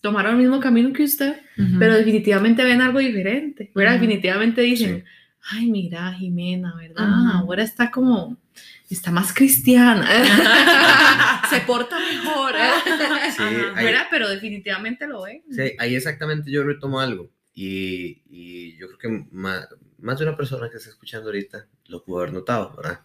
[0.00, 1.40] tomaron el mismo camino que usted,
[1.80, 3.94] pero definitivamente ven algo diferente, ¿verdad?
[3.94, 5.04] Definitivamente dicen,
[5.50, 7.08] ay, mira, Jimena, ¿verdad?
[7.34, 8.36] Ahora está como,
[8.90, 10.08] está más cristiana,
[11.50, 12.52] se porta mejor,
[13.76, 14.06] ¿verdad?
[14.10, 15.42] Pero definitivamente lo ve.
[15.50, 20.36] Sí, ahí exactamente yo retomo algo y, y yo creo que más, más, de una
[20.36, 23.00] persona que está escuchando ahorita lo pudo haber notado, ¿verdad?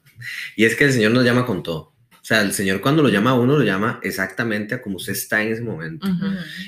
[0.55, 1.91] Y es que el Señor nos llama con todo.
[2.11, 5.13] O sea, el Señor cuando lo llama a uno, lo llama exactamente a como usted
[5.13, 6.07] está en ese momento.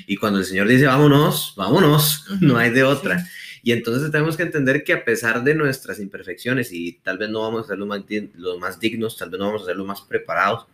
[0.06, 3.24] Y cuando el Señor dice, vámonos, vámonos, no hay de otra.
[3.64, 7.40] Y entonces tenemos que entender que a pesar de nuestras imperfecciones y tal vez no
[7.40, 8.02] vamos a ser los más,
[8.34, 10.66] los más dignos, tal vez no vamos a ser los más preparados,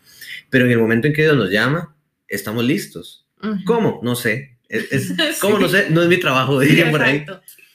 [0.50, 1.94] pero en el momento en que Dios nos llama,
[2.26, 3.28] estamos listos.
[3.64, 4.00] ¿Cómo?
[4.02, 4.58] No sé.
[4.68, 5.60] Es, ¿Cómo?
[5.60, 7.24] No sé, no es mi trabajo, diría por ahí.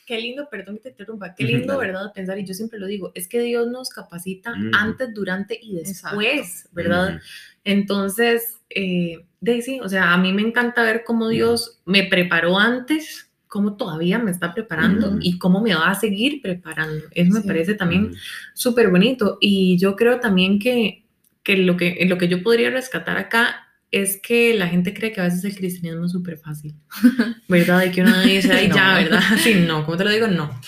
[0.05, 2.11] Qué lindo, perdón que te interrumpa, qué lindo, ¿verdad?
[2.13, 6.67] Pensar, y yo siempre lo digo, es que Dios nos capacita antes, durante y después,
[6.73, 7.21] ¿verdad?
[7.63, 13.29] Entonces, eh, Daisy, o sea, a mí me encanta ver cómo Dios me preparó antes
[13.47, 17.05] cómo todavía me está preparando y cómo me va a seguir preparando.
[17.11, 18.13] Eso me parece también
[18.53, 19.37] súper bonito.
[19.39, 21.05] Y yo creo también que,
[21.43, 25.21] que, lo que lo que yo podría rescatar acá es que la gente cree que
[25.21, 26.75] a veces el cristianismo es súper fácil,
[27.47, 27.79] ¿verdad?
[27.79, 29.21] De que uno dice, ay, ya, ¿verdad?
[29.37, 30.59] Sí, no, como te lo digo, no.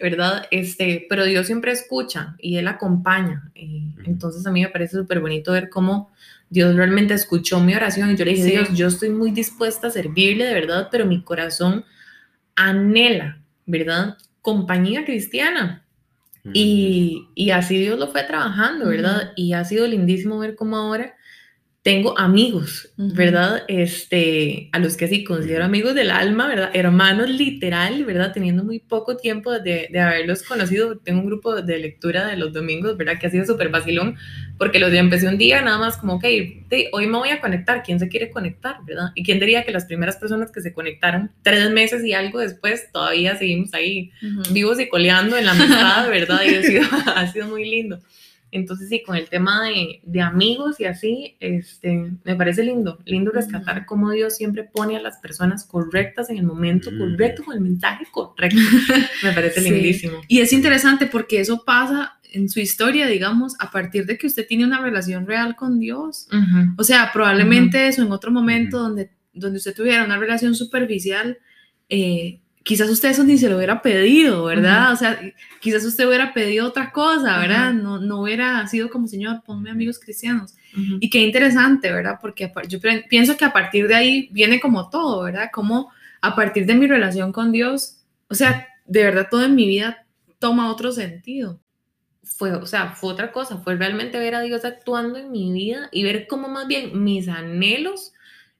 [0.00, 0.46] ¿verdad?
[0.50, 3.50] Este, pero Dios siempre escucha y Él acompaña.
[4.04, 6.12] entonces a mí me parece súper bonito ver cómo
[6.50, 9.90] Dios realmente escuchó mi oración y yo le dije, Dios, yo estoy muy dispuesta a
[9.90, 11.84] servirle de verdad, pero mi corazón
[12.56, 14.16] anhela, ¿verdad?
[14.42, 15.80] Compañía cristiana.
[16.52, 19.32] Y, y, así Dios lo fue trabajando, ¿verdad?
[19.34, 21.14] Y ha sido lindísimo ver cómo ahora
[21.84, 23.62] tengo amigos, ¿verdad?
[23.68, 26.70] Este, a los que sí considero amigos del alma, ¿verdad?
[26.72, 28.32] Hermanos literal, ¿verdad?
[28.32, 30.98] Teniendo muy poco tiempo de, de haberlos conocido.
[30.98, 33.18] Tengo un grupo de lectura de los domingos, ¿verdad?
[33.20, 34.16] Que ha sido súper vacilón,
[34.58, 36.24] porque los días empecé un día nada más como, ok,
[36.92, 39.10] hoy me voy a conectar, ¿quién se quiere conectar, ¿verdad?
[39.14, 42.90] Y quién diría que las primeras personas que se conectaron tres meses y algo después,
[42.92, 44.12] todavía seguimos ahí
[44.52, 46.40] vivos y coleando en la amistad, ¿verdad?
[46.46, 46.82] Y ha sido,
[47.16, 47.98] ha sido muy lindo.
[48.52, 53.32] Entonces, sí, con el tema de, de, amigos y así, este, me parece lindo, lindo
[53.32, 57.60] rescatar cómo Dios siempre pone a las personas correctas en el momento correcto, con el
[57.60, 58.60] mensaje correcto.
[59.24, 60.20] me parece lindísimo.
[60.28, 64.46] Y es interesante porque eso pasa en su historia, digamos, a partir de que usted
[64.46, 66.28] tiene una relación real con Dios.
[66.76, 71.38] O sea, probablemente eso en otro momento donde, donde usted tuviera una relación superficial,
[71.88, 74.92] eh, quizás usted eso ni se lo hubiera pedido, ¿verdad?
[74.92, 75.20] O sea,
[75.60, 77.72] quizás usted hubiera pedido otra cosa, ¿verdad?
[77.72, 80.54] no, no hubiera sido como, Señor, ponme amigos cristianos.
[80.98, 82.18] Y qué interesante, ¿verdad?
[82.20, 85.50] Porque yo pienso que a partir de ahí viene como todo, ¿verdad?
[85.52, 89.68] Como a partir de mi relación con Dios, o sea, de verdad todo en mi
[89.68, 90.04] vida
[90.40, 91.60] toma otro sentido.
[92.36, 95.88] Fue, o sea, fue otra cosa, fue realmente ver a Dios actuando en mi vida
[95.92, 98.12] y ver cómo más bien mis anhelos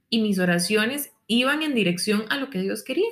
[0.08, 3.10] y mis oraciones iban en dirección a lo que Dios quería,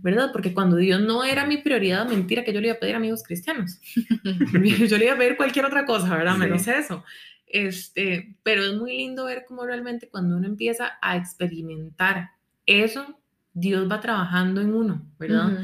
[0.00, 0.30] ¿verdad?
[0.32, 3.22] Porque cuando Dios no era mi prioridad, mentira que yo le iba a pedir amigos
[3.22, 3.80] cristianos.
[4.88, 6.36] yo le iba a pedir cualquier otra cosa, ¿verdad?
[6.36, 7.04] Menos eso.
[7.46, 12.30] Este, pero es muy lindo ver cómo realmente cuando uno empieza a experimentar
[12.64, 13.18] eso
[13.54, 15.58] Dios va trabajando en uno, ¿verdad?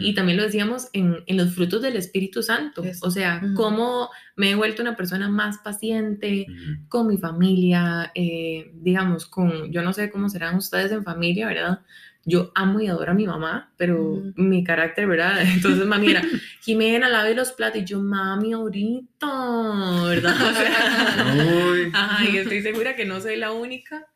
[0.00, 4.50] Y también lo decíamos en, en, los frutos del Espíritu Santo, o sea, cómo me
[4.50, 6.46] he vuelto una persona más paciente
[6.88, 11.80] con mi familia, eh, digamos, con, yo no sé cómo serán ustedes en familia, ¿verdad?
[12.24, 15.42] Yo amo y adoro a mi mamá, pero mi carácter, ¿verdad?
[15.54, 16.22] Entonces, mami era,
[16.62, 20.34] Jimena, lave los platos, y yo, mami, ahorita, ¿verdad?
[20.34, 24.06] O sea, ajá, y estoy segura que no soy la única,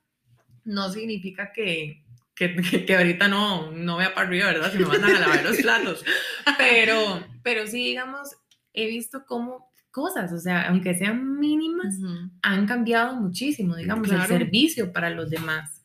[0.64, 2.07] no significa que
[2.38, 4.72] que, que, ahorita no, no vea para arriba, ¿verdad?
[4.72, 6.04] Si me mandan a lavar los platos.
[6.56, 8.30] Pero, pero sí, digamos,
[8.72, 11.96] he visto cómo cosas, o sea, aunque sean mínimas,
[12.42, 15.82] han cambiado muchísimo, digamos, el servicio para los demás.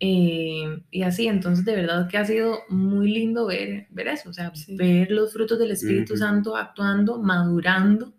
[0.00, 4.32] Eh, y así, entonces de verdad que ha sido muy lindo ver, ver eso, o
[4.32, 8.14] sea, ver los frutos del Espíritu Santo actuando, madurando.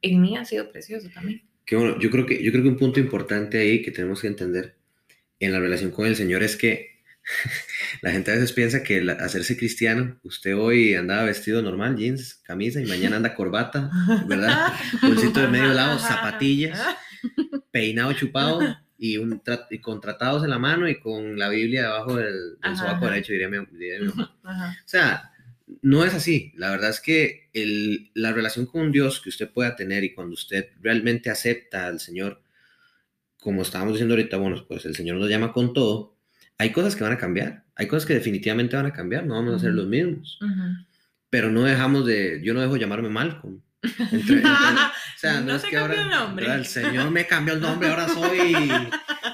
[0.00, 1.42] En mí ha sido precioso también.
[1.64, 4.28] Qué bueno, yo creo, que, yo creo que un punto importante ahí que tenemos que
[4.28, 4.76] entender
[5.38, 6.91] en la relación con el Señor es que
[8.02, 12.80] la gente a veces piensa que hacerse cristiano, usted hoy andaba vestido normal, jeans, camisa,
[12.80, 13.90] y mañana anda corbata,
[14.26, 14.72] ¿verdad?
[15.02, 16.80] Bolsito de medio lado, zapatillas,
[17.70, 18.60] peinado chupado
[18.98, 22.76] y, un y con tratados en la mano y con la Biblia debajo del, del
[22.76, 24.36] sobaco derecho, diría mi, mamá.
[24.44, 25.32] O sea,
[25.80, 26.52] no es así.
[26.56, 30.34] La verdad es que el, la relación con Dios que usted pueda tener y cuando
[30.34, 32.42] usted realmente acepta al Señor,
[33.38, 36.11] como estábamos diciendo ahorita, bueno, pues el Señor nos llama con todo,
[36.62, 39.56] hay cosas que van a cambiar, hay cosas que definitivamente van a cambiar, no vamos
[39.56, 40.38] a ser los mismos.
[41.28, 43.60] Pero no dejamos de, yo no dejo llamarme Malcolm.
[43.82, 46.46] o sea, no, es que ahora el, nombre.
[46.54, 48.52] el Señor me cambió el nombre, ahora soy,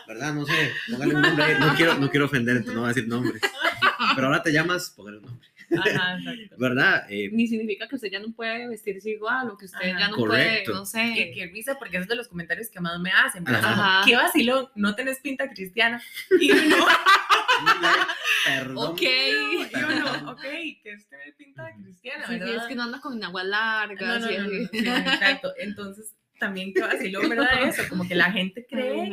[0.08, 0.32] ¿verdad?
[0.32, 3.42] No sé, póngale un nombre, no quiero, no quiero ofender, no voy a decir nombres.
[4.14, 5.48] Pero ahora te llamas, póngale un nombre.
[5.76, 6.18] Ajá,
[6.59, 7.07] ¿Verdad?
[7.11, 10.16] Eh, Ni significa que usted ya no puede vestirse igual o que usted ya no
[10.16, 11.12] puede, no sé.
[11.14, 13.46] Que, que risa, porque es de los comentarios que más me hacen.
[13.48, 14.02] Ajá.
[14.04, 16.02] Qué vacilón, no tenés pinta cristiana.
[16.40, 16.76] Y uno,
[18.44, 18.76] Perdón.
[18.78, 19.02] Ok.
[19.02, 22.46] Y uno, ok, que es tener pinta cristiana, ¿verdad?
[22.46, 24.18] Sí, es que no anda con agua larga.
[24.18, 25.52] No, no, no, exacto.
[25.59, 27.68] Entonces, también qué vacilón, ¿verdad?
[27.68, 29.11] Eso, como que la gente cree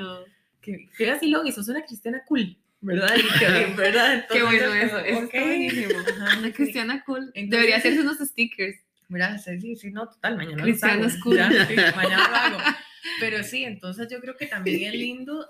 [0.61, 2.57] que qué vacilón y sos una cristiana cool.
[2.85, 3.15] ¿Verdad?
[3.39, 4.25] Qué, ¿verdad?
[4.31, 5.99] qué bueno eso, es buenísimo.
[6.39, 7.31] una cristiana cool.
[7.33, 8.77] Debería hacerse unos stickers.
[9.07, 9.39] ¿Verdad?
[9.39, 11.37] Sí, sí, no, total, mañana Cristiana cool.
[11.37, 12.57] mañana lo hago.
[13.19, 15.47] Pero sí, entonces yo creo que también es lindo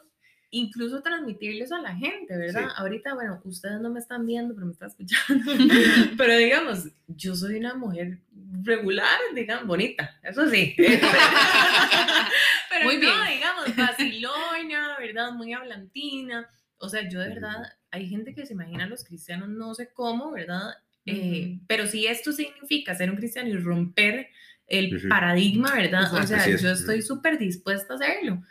[0.51, 2.69] incluso transmitirles a la gente, ¿verdad?
[2.77, 5.51] Ahorita, bueno, ustedes no me están viendo, pero me están escuchando.
[6.17, 8.19] pero digamos, yo soy una mujer
[8.63, 10.73] regular, digamos, bonita, eso sí.
[12.69, 13.13] pero Muy bien.
[13.29, 15.31] digamos, vacilona, ¿verdad?
[15.33, 16.49] Muy hablantina.
[16.77, 19.89] O sea, yo de verdad, hay gente que se imagina a los cristianos no sé
[19.93, 20.73] cómo, ¿verdad?
[21.05, 24.27] Eh, pero si esto significa ser un cristiano y romper
[24.67, 26.11] el paradigma, ¿verdad?
[26.11, 28.41] o sea, yo estoy súper dispuesta a hacerlo,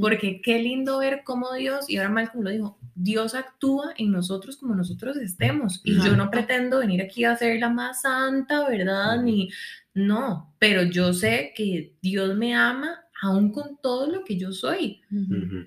[0.00, 4.56] porque qué lindo ver cómo Dios, y ahora Malcolm lo dijo, Dios actúa en nosotros
[4.56, 9.20] como nosotros estemos, y yo no pretendo venir aquí a ser la más santa, ¿verdad?
[9.20, 9.50] Ni,
[9.94, 15.00] no, pero yo sé que Dios me ama aún con todo lo que yo soy.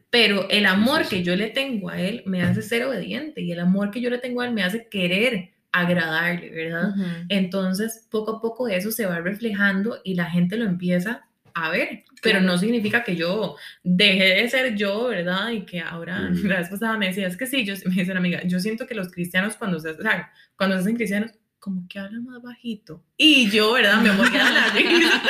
[0.09, 3.59] Pero el amor que yo le tengo a Él me hace ser obediente y el
[3.59, 6.93] amor que yo le tengo a Él me hace querer agradarle, ¿verdad?
[7.29, 12.03] Entonces, poco a poco eso se va reflejando y la gente lo empieza a ver,
[12.21, 15.49] pero no significa que yo dejé de ser yo, ¿verdad?
[15.49, 18.19] Y que ahora, la vez pasada me decía, es que sí, yo, me dice una
[18.19, 21.87] amiga, yo siento que los cristianos cuando se, o sea, cuando se hacen cristianos, como
[21.87, 23.03] que hablan más bajito.
[23.17, 24.01] Y yo, ¿verdad?
[24.01, 25.21] Me moría de la risa.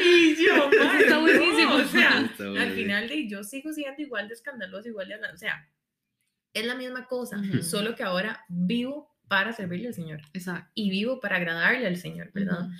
[0.00, 1.74] Y yo, "Mae, Está no", buenísimo.
[1.74, 5.68] O sea, al final de yo sigo siendo igual de escandaloso, igual de, o sea,
[6.52, 7.62] es la misma cosa, Ujú.
[7.62, 10.70] solo que ahora vivo para servirle al Señor Exacto.
[10.74, 12.62] y vivo para agradarle al Señor, ¿verdad?
[12.66, 12.72] Ujú.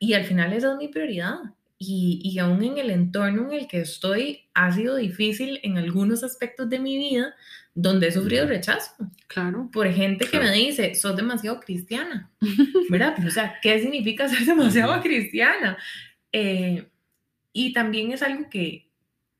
[0.00, 1.36] Y al final esa es mi prioridad.
[1.78, 6.22] Y, y aún en el entorno en el que estoy, ha sido difícil en algunos
[6.22, 7.34] aspectos de mi vida
[7.74, 8.92] donde he sufrido rechazo
[9.26, 9.68] Claro.
[9.72, 10.56] por gente que me Claro.
[10.58, 12.30] dice, sos demasiado cristiana,
[12.90, 13.14] ¿verdad?
[13.16, 15.76] Pero, o sea, ¿qué significa ser demasiado cristiana?
[16.32, 16.88] Eh,
[17.52, 18.90] y también es algo que,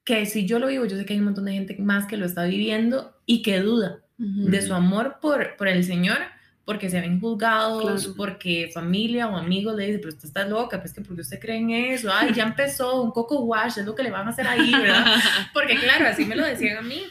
[0.05, 2.17] que si yo lo vivo, yo sé que hay un montón de gente más que
[2.17, 6.19] lo está viviendo y que duda de su amor por, por el Señor,
[6.65, 8.15] porque se ven juzgados, Claro.
[8.17, 11.59] porque familia o amigos le dicen, pero usted está loca, pues que porque usted cree
[11.59, 14.47] en eso, ay, ya empezó, un coco wash, es lo que le van a hacer
[14.47, 15.05] ahí, ¿verdad?
[15.53, 17.03] Porque claro, así me lo decían a mí.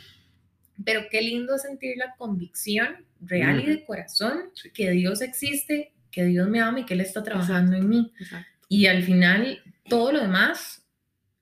[0.84, 6.50] Pero qué lindo sentir la convicción real y de corazón que Dios existe, que Dios
[6.50, 8.12] me ama y que Él está trabajando en mí.
[8.20, 8.48] Exacto.
[8.70, 10.84] Y al final, todo lo demás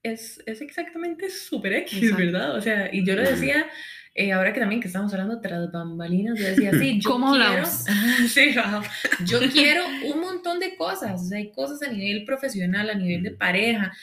[0.03, 2.17] es, es exactamente super X, Exacto.
[2.25, 2.55] ¿verdad?
[2.57, 3.65] O sea, y yo lo decía,
[4.13, 7.45] eh, ahora que también que estamos hablando tras bambalinas, yo decía, sí, yo ¿Cómo quiero,
[7.45, 7.85] hablamos?
[8.33, 8.81] sí, ajá.
[9.25, 13.23] yo quiero un montón de cosas, o sea, hay cosas a nivel profesional, a nivel
[13.23, 13.93] de pareja,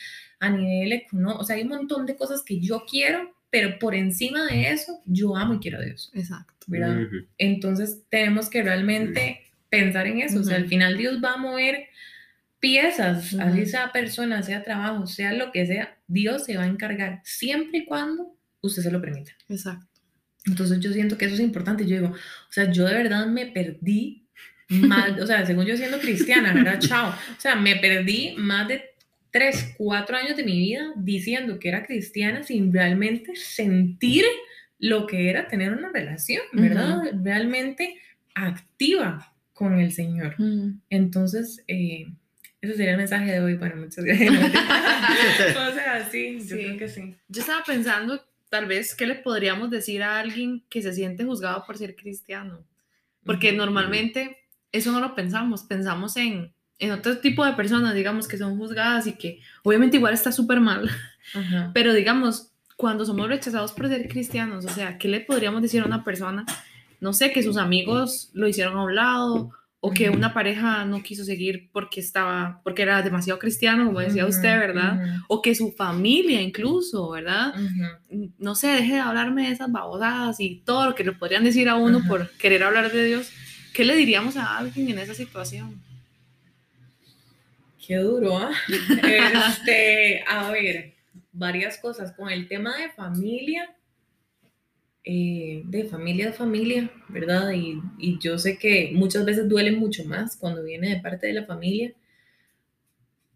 [0.40, 3.94] a nivel económico, o sea, hay un montón de cosas que yo quiero, pero por
[3.94, 6.54] encima de eso, yo amo y quiero a Dios, Exacto.
[6.66, 6.98] ¿verdad?
[7.38, 9.40] Entonces tenemos que realmente
[9.70, 10.40] pensar en eso.
[10.40, 11.86] O sea, al final Dios va a mover
[12.60, 17.20] piezas, así sea persona, sea trabajo, sea lo que sea, Dios se va a encargar
[17.24, 19.32] siempre y cuando usted se lo permita.
[19.48, 19.86] Exacto.
[20.48, 21.86] Entonces yo siento que eso es importante.
[21.86, 24.24] Yo digo, o sea, yo de verdad me perdí
[24.68, 26.78] más, o sea, según yo siendo cristiana, ¿verdad?
[26.80, 27.10] Chao.
[27.10, 28.82] O sea, me perdí más de
[29.30, 34.24] tres, cuatro años de mi vida diciendo que era cristiana sin realmente sentir
[34.78, 37.02] lo que era tener una relación, ¿verdad?
[37.22, 37.96] Realmente
[38.34, 40.34] activa con el Señor.
[40.38, 40.80] Mm.
[40.90, 42.06] Entonces, eh,
[42.60, 43.54] ese sería el mensaje de hoy.
[43.54, 44.30] Bueno, muchas gracias.
[45.56, 46.62] o sea, sí, yo Sí.
[46.64, 47.14] creo que sí.
[47.28, 51.64] Yo estaba pensando, tal vez, ¿qué le podríamos decir a alguien que se siente juzgado
[51.66, 52.64] por ser cristiano?
[53.24, 54.38] Porque normalmente
[54.72, 59.06] eso no lo pensamos, pensamos en, en otro tipo de personas, digamos, que son juzgadas
[59.06, 60.90] y que obviamente igual está súper mal,
[61.74, 65.86] pero digamos, cuando somos rechazados por ser cristianos, o sea, ¿qué le podríamos decir a
[65.86, 66.46] una persona?
[67.00, 71.02] No sé, que sus amigos lo hicieron a un lado o que una pareja no
[71.02, 74.92] quiso seguir porque estaba, porque era demasiado cristiano, como decía usted, Ujú, ¿verdad?
[74.94, 77.54] ujú, O que su familia incluso, ¿verdad?
[77.54, 78.32] ujú.
[78.38, 81.68] no sé, deje de hablarme de esas babosadas y todo lo que le podrían decir
[81.68, 83.30] a uno por querer hablar de Dios.
[83.72, 85.80] ¿Qué le diríamos a alguien en esa situación?
[87.86, 88.50] Qué duro, ¿ah?
[89.04, 90.94] Este, a ver,
[91.32, 92.12] varias cosas.
[92.12, 93.68] Con el tema de familia,
[95.10, 97.52] eh, de familia a familia, ¿verdad?
[97.52, 101.32] Y, y yo sé que muchas veces duele mucho más cuando viene de parte de
[101.32, 101.94] la familia,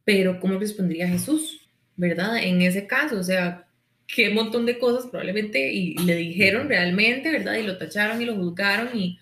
[0.05, 2.37] pero ¿cómo respondería Jesús, ¿verdad?
[2.43, 3.67] En ese caso, o sea,
[4.07, 7.55] qué montón de cosas probablemente y le dijeron realmente, ¿verdad?
[7.55, 9.19] Y lo tacharon y lo juzgaron y,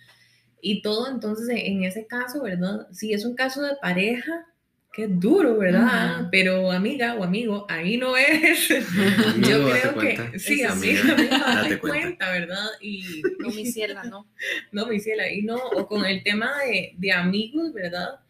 [0.61, 1.09] y todo.
[1.09, 2.89] Entonces, en ese caso, ¿verdad?
[2.91, 4.45] Si es un caso de pareja,
[4.93, 6.29] qué duro, ¿verdad?
[6.31, 8.71] Pero amiga o amigo, ahí no es.
[9.23, 10.33] Amigo, Yo creo que cuenta.
[10.39, 10.91] sí, Eso sí.
[10.91, 12.01] amiga, amiga, date, Date cuenta.
[12.01, 12.31] cuenta.
[12.33, 12.67] ¿verdad?
[12.81, 14.27] Y No, mi ciela, no.
[14.73, 18.21] no, mi ciela, ahí no, o con el tema de, de amigos, ¿verdad?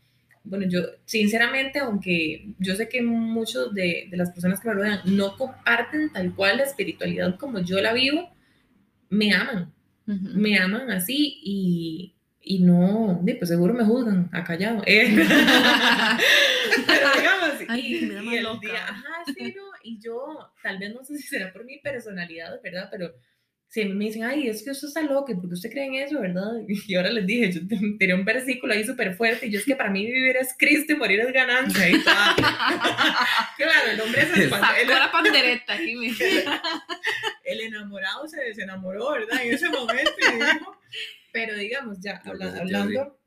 [0.44, 5.00] Bueno, yo sinceramente, aunque yo sé que muchos de, de las personas que me rodean
[5.04, 8.30] no comparten tal cual la espiritualidad como yo la vivo,
[9.10, 9.72] me aman,
[10.06, 14.82] me aman así y, y no, pues seguro me juzgan a callado.
[14.86, 15.14] eh.
[16.86, 18.60] Pero digamos, Ay, y, me y el loca.
[18.66, 22.60] día, ajá, sí, no, y yo, tal vez no sé si será por mi personalidad,
[22.62, 22.88] ¿verdad?
[22.90, 23.12] Pero
[23.68, 25.94] siempre me dicen, ay, es que usted está loco, ¿y por qué usted cree en
[25.94, 26.50] eso, verdad?
[26.88, 29.64] Y ahora les dije, yo te- tiré un versículo ahí súper fuerte, y yo es
[29.64, 31.88] que para mí vivir es Cristo y morir es ganancia.
[31.88, 35.76] Y claro, el hombre se espantó, el, Sacó la pandereta
[37.44, 39.42] el enamorado se desenamoró, ¿verdad?
[39.44, 40.76] En ese momento, y dijo,
[41.32, 43.18] pero digamos, ya, habla- hablando,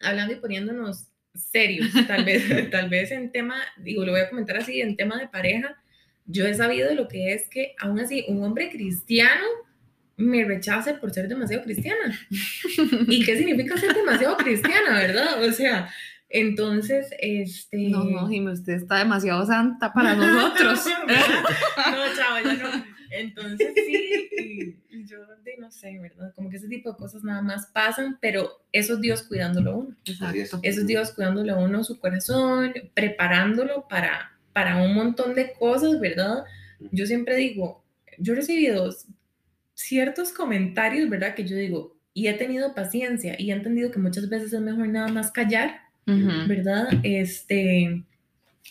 [0.00, 4.56] hablando y poniéndonos serios, tal vez, tal vez en tema, digo, lo voy a comentar
[4.56, 5.76] así, en tema de pareja,
[6.26, 9.44] yo he sabido de lo que es que aún así un hombre cristiano
[10.16, 12.18] me rechace por ser demasiado cristiana.
[13.08, 15.42] ¿Y qué significa ser demasiado cristiana, verdad?
[15.42, 15.92] O sea,
[16.28, 17.88] entonces, este...
[17.88, 20.84] No, no, Jimmy, usted está demasiado santa para nosotros.
[21.06, 22.93] no, chavo, ya no.
[23.16, 25.18] Entonces sí, y, y yo
[25.58, 26.32] no sé, ¿verdad?
[26.34, 29.76] Como que ese tipo de cosas nada más pasan, pero eso es Dios cuidándolo a
[29.76, 29.96] uno.
[30.04, 30.60] Exacto.
[30.62, 36.00] Eso es Dios cuidándole a uno su corazón, preparándolo para, para un montón de cosas,
[36.00, 36.44] ¿verdad?
[36.90, 37.84] Yo siempre digo,
[38.18, 38.94] yo he recibido
[39.74, 41.34] ciertos comentarios, ¿verdad?
[41.34, 44.88] Que yo digo, y he tenido paciencia y he entendido que muchas veces es mejor
[44.88, 46.88] nada más callar, ¿verdad?
[47.02, 48.04] Este,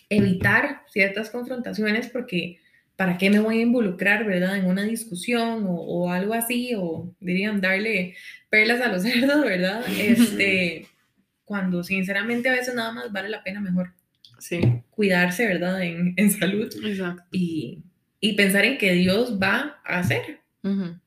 [0.09, 2.59] evitar ciertas confrontaciones porque
[2.95, 4.57] ¿para qué me voy a involucrar, verdad?
[4.57, 8.15] En una discusión o, o algo así, o dirían darle
[8.49, 9.83] perlas a los cerdos, ¿verdad?
[9.99, 10.87] Este,
[11.45, 13.91] cuando sinceramente a veces nada más vale la pena mejor
[14.39, 14.59] Sí.
[14.89, 15.81] cuidarse, ¿verdad?
[15.83, 17.23] En, en salud Exacto.
[17.31, 17.79] y,
[18.19, 20.39] y pensar en que Dios va a hacer.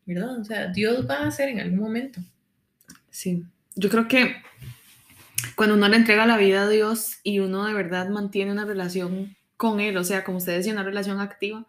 [0.05, 0.39] ¿verdad?
[0.39, 2.21] O sea, Dios va a hacer en algún momento.
[3.11, 3.43] Sí.
[3.75, 4.37] Yo creo que
[5.55, 9.35] cuando uno le entrega la vida a Dios y uno de verdad mantiene una relación
[9.57, 11.67] con Él, o sea, como usted decía, una relación activa,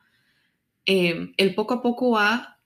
[0.87, 2.57] eh, Él poco a poco va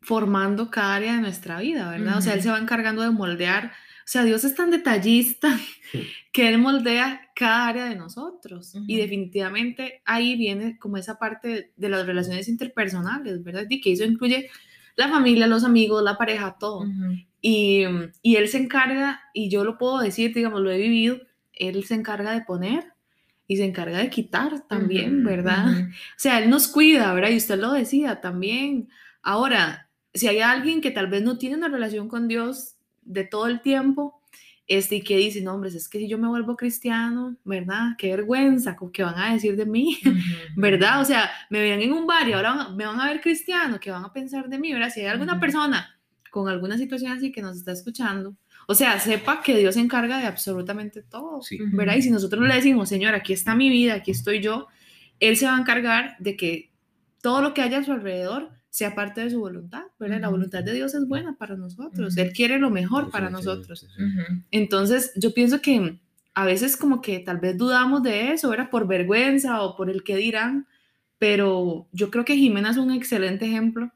[0.00, 2.18] formando cada área de nuestra vida, ¿verdad?
[2.18, 3.66] O sea, Él se va encargando de moldear.
[3.66, 5.56] O sea, Dios es tan detallista
[6.32, 8.74] que Él moldea cada área de nosotros.
[8.86, 13.66] Y definitivamente ahí viene como esa parte de las relaciones interpersonales, ¿verdad?
[13.68, 14.50] Y que eso incluye
[14.96, 16.86] la familia, los amigos, la pareja, todo.
[17.42, 17.84] Y,
[18.22, 21.20] y él se encarga, y yo lo puedo decir, digamos, lo he vivido,
[21.52, 22.92] él se encarga de poner
[23.48, 25.72] y se encarga de quitar también, ¿verdad?
[25.72, 25.88] ujú.
[25.88, 27.30] O sea, él nos cuida, ¿verdad?
[27.30, 28.90] Y usted lo decía también.
[29.22, 33.46] Ahora, si hay alguien que tal vez no tiene una relación con Dios de todo
[33.46, 34.20] el tiempo,
[34.66, 37.92] este, y que dice, no, hombre, es que si yo me vuelvo cristiano, ¿verdad?
[37.96, 39.98] Qué vergüenza, ¿con ¿qué van a decir de mí?
[40.04, 40.14] Ujú.
[40.56, 41.00] ¿verdad?
[41.00, 43.90] O sea, me ven en un bar y ahora me van a ver cristiano, ¿qué
[43.90, 44.74] van a pensar de mí?
[44.74, 44.90] ¿verdad?
[44.90, 45.97] Si hay alguna persona
[46.30, 48.36] con alguna situación así que nos está escuchando,
[48.66, 51.58] o sea, sepa que Dios se encarga de absolutamente todo, Sí.
[51.72, 51.96] ¿verdad?
[51.96, 54.66] Y si nosotros le decimos, Señor, aquí está mi vida, aquí estoy yo,
[55.20, 56.70] Él se va a encargar de que
[57.22, 60.20] todo lo que haya a su alrededor sea parte de su voluntad, ¿verdad?
[60.20, 62.22] La voluntad de Dios es buena para nosotros, Ujú.
[62.22, 63.80] Él quiere lo mejor Sí, para sí, nosotros.
[63.80, 64.02] sí, sí.
[64.02, 64.42] Ujú.
[64.50, 65.98] Entonces, yo pienso que
[66.34, 70.04] a veces como que tal vez dudamos de eso, era por vergüenza o por el
[70.04, 70.68] que dirán,
[71.18, 73.90] pero yo creo que Jimena es un excelente ejemplo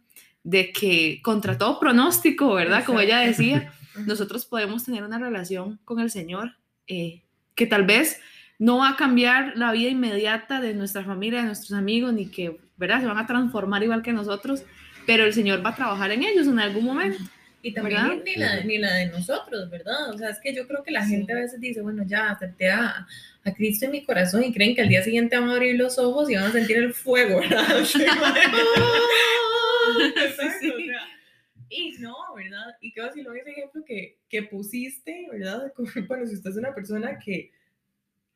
[0.44, 2.84] de que contra todo pronóstico, ¿verdad?
[2.84, 3.72] Como ella decía,
[4.06, 6.52] nosotros podemos tener una relación con el Señor
[6.88, 7.22] eh,
[7.54, 8.20] que tal vez
[8.58, 12.58] no va a cambiar la vida inmediata de nuestra familia, de nuestros amigos, ni que,
[12.76, 13.00] ¿verdad?
[13.00, 14.62] Se van a transformar igual que nosotros,
[15.06, 17.18] pero el Señor va a trabajar en ellos en algún momento.
[17.64, 20.10] Y también ni, ni la, ni la de nosotros, ¿verdad?
[20.12, 21.10] O sea, es que yo creo que la Sí.
[21.12, 23.06] gente a veces dice, bueno, ya acepté a,
[23.44, 25.96] a Cristo en mi corazón y creen que al día siguiente van a abrir los
[25.98, 27.66] ojos y van a sentir el fuego, ¿verdad?
[30.16, 30.86] Exacto, Sí, o sí.
[30.86, 31.00] sea,
[31.68, 32.76] y no, ¿verdad?
[32.80, 35.72] Y qué vacilón ese ejemplo que, que pusiste, ¿verdad?
[35.74, 37.50] Como, Bueno, si usted es una persona que,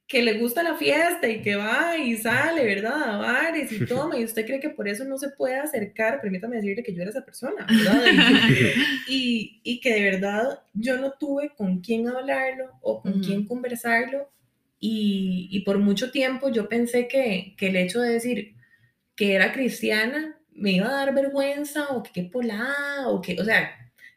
[0.06, 3.02] que le gusta la fiesta y que va y sale, ¿verdad?
[3.02, 6.56] A bares y toma, y usted cree que por eso no se puede acercar, permítame
[6.56, 8.02] decirle que yo era esa persona, ¿verdad?
[9.08, 13.20] Y, y, que de verdad yo no tuve con quién hablarlo o con Ujú.
[13.20, 14.30] quién conversarlo.
[14.80, 18.54] Y, y por mucho tiempo yo pensé que, que el hecho de decir
[19.14, 23.44] que era cristiana me iba a dar vergüenza o que qué polada o que, o
[23.44, 23.70] sea,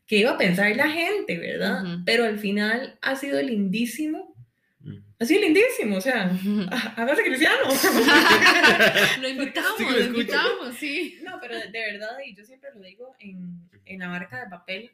[0.08, 1.84] que iba a pensar la gente, ¿verdad?
[1.86, 2.04] Ujú.
[2.06, 4.36] Pero al final ha sido lindísimo,
[4.82, 4.96] Mm.
[5.20, 6.32] ha sido lindísimo, o sea,
[6.72, 7.58] há- hágase cristiano.
[9.22, 11.20] lo invitamos, Sí, lo lo invitamos, sí.
[11.24, 14.50] No, pero de, de verdad, y yo siempre lo digo en, en la barca de
[14.50, 14.92] papel,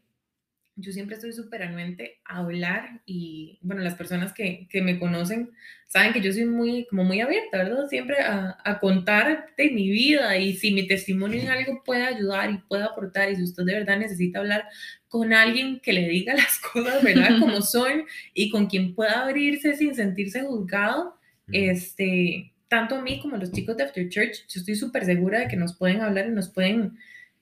[0.78, 5.52] yo siempre estoy súper anuente a hablar y, bueno, las personas que, que me conocen
[5.88, 7.88] saben que yo soy muy, como muy abierta, ¿verdad?
[7.88, 12.52] Siempre a, a contar de mi vida y si mi testimonio en algo puede ayudar
[12.52, 14.66] y puede aportar y si usted de verdad necesita hablar
[15.08, 17.30] con alguien que le diga las cosas, ¿verdad?
[17.40, 21.18] Como son y con quien pueda abrirse sin sentirse juzgado,
[21.52, 25.40] este, tanto a mí como a los chicos de After Church, yo estoy súper segura
[25.40, 26.98] de que nos pueden hablar y nos pueden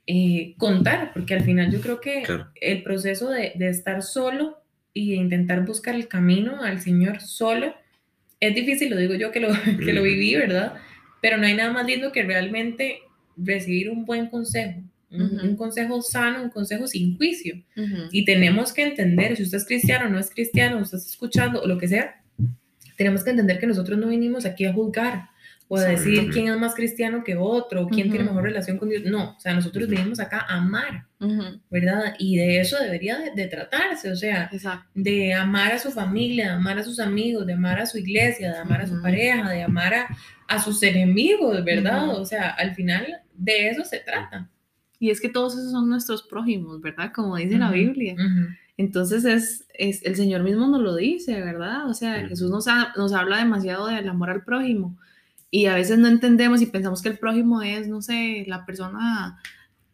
[0.07, 2.47] eh, contar, porque al final yo creo que Claro.
[2.59, 4.61] el proceso de, de estar solo
[4.93, 7.73] y de intentar buscar el camino al Señor solo
[8.39, 9.47] es difícil, lo digo yo que lo,
[9.85, 10.73] que lo viví, ¿verdad?
[11.21, 12.99] Pero no hay nada más lindo que realmente
[13.37, 15.45] recibir un buen consejo, un, Ujú.
[15.47, 17.55] un consejo sano, un consejo sin juicio.
[17.77, 18.09] Ujú.
[18.11, 21.67] Y tenemos que entender, si usted es cristiano, no es cristiano, usted está escuchando o
[21.67, 22.21] lo que sea,
[22.97, 25.29] tenemos que entender que nosotros no vinimos aquí a juzgar
[25.73, 28.33] o a decir quién es más cristiano que otro, quién tiene Ujú.
[28.33, 29.03] mejor relación con Dios.
[29.05, 31.59] No, o sea, nosotros vinimos acá a amar, Ujú.
[31.71, 32.15] ¿verdad?
[32.19, 34.87] Y de eso debería de, de tratarse, o sea, Exacto.
[34.93, 38.51] de amar a su familia, de amar a sus amigos, de amar a su iglesia,
[38.51, 40.07] de amar a su pareja, de amar a,
[40.47, 42.09] a sus enemigos, ¿verdad?
[42.09, 43.05] O sea, al final
[43.35, 44.49] de eso se trata.
[44.99, 47.11] Y es que todos esos son nuestros prójimos, ¿verdad?
[47.13, 48.15] Como dice la Biblia.
[48.77, 51.87] Entonces es, es el Señor mismo nos lo dice, ¿verdad?
[51.89, 52.27] O sea.
[52.27, 54.97] Jesús nos, ha- nos habla demasiado del amor al prójimo
[55.55, 59.37] y a veces no entendemos y pensamos que el prójimo es, no sé, la persona,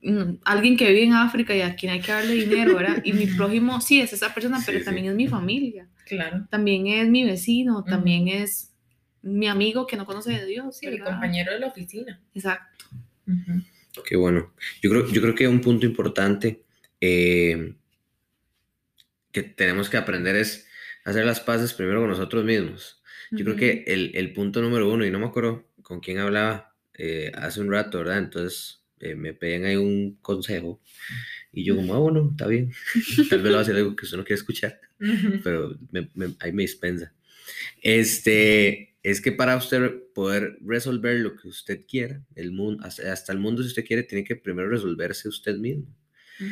[0.01, 3.01] mm, alguien que vive en África y a quien hay que darle dinero, ¿verdad?
[3.03, 4.86] Y mi prójimo, sí, es esa persona, Sí, pero sí.
[4.86, 6.47] también es mi familia, Claro.
[6.49, 8.72] también es mi vecino, también es
[9.22, 10.78] mi amigo que no conoce de Dios.
[10.78, 11.12] Sí, el ¿verdad?
[11.12, 12.22] compañero de la oficina.
[12.34, 12.86] Exacto.
[14.07, 14.53] Qué bueno.
[14.82, 16.64] Yo creo, yo creo que un punto importante
[17.01, 17.76] eh,
[19.34, 20.68] que tenemos que aprender es
[21.03, 22.99] hacer las paces primero con nosotros mismos.
[23.32, 26.75] Yo creo que el, el punto número uno, y no me acuerdo con quién hablaba
[26.95, 28.17] eh, hace un rato, ¿verdad?
[28.19, 30.82] Entonces eh, me pedían ahí un consejo
[31.51, 32.71] y yo como, ah, bueno, está bien.
[33.30, 35.39] Tal vez lo va a hacer algo que usted no quiere escuchar, Ujú.
[35.43, 37.13] pero me- me- ahí me dispensa.
[37.82, 43.39] Este, es que para usted poder resolver lo que usted quiera, el mundo, hasta, el
[43.39, 45.88] mundo si usted quiere, tiene que primero resolverse usted mismo.
[46.39, 46.49] Ujú.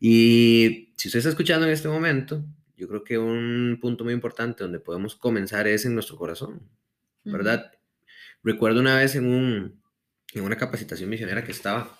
[0.00, 2.44] Y si usted está escuchando en este momento,
[2.78, 6.62] yo creo que un punto muy importante donde podemos comenzar es en nuestro corazón,
[7.24, 7.72] ¿verdad?
[8.44, 9.82] Recuerdo una vez en, un,
[10.32, 11.98] en una capacitación misionera que estaba,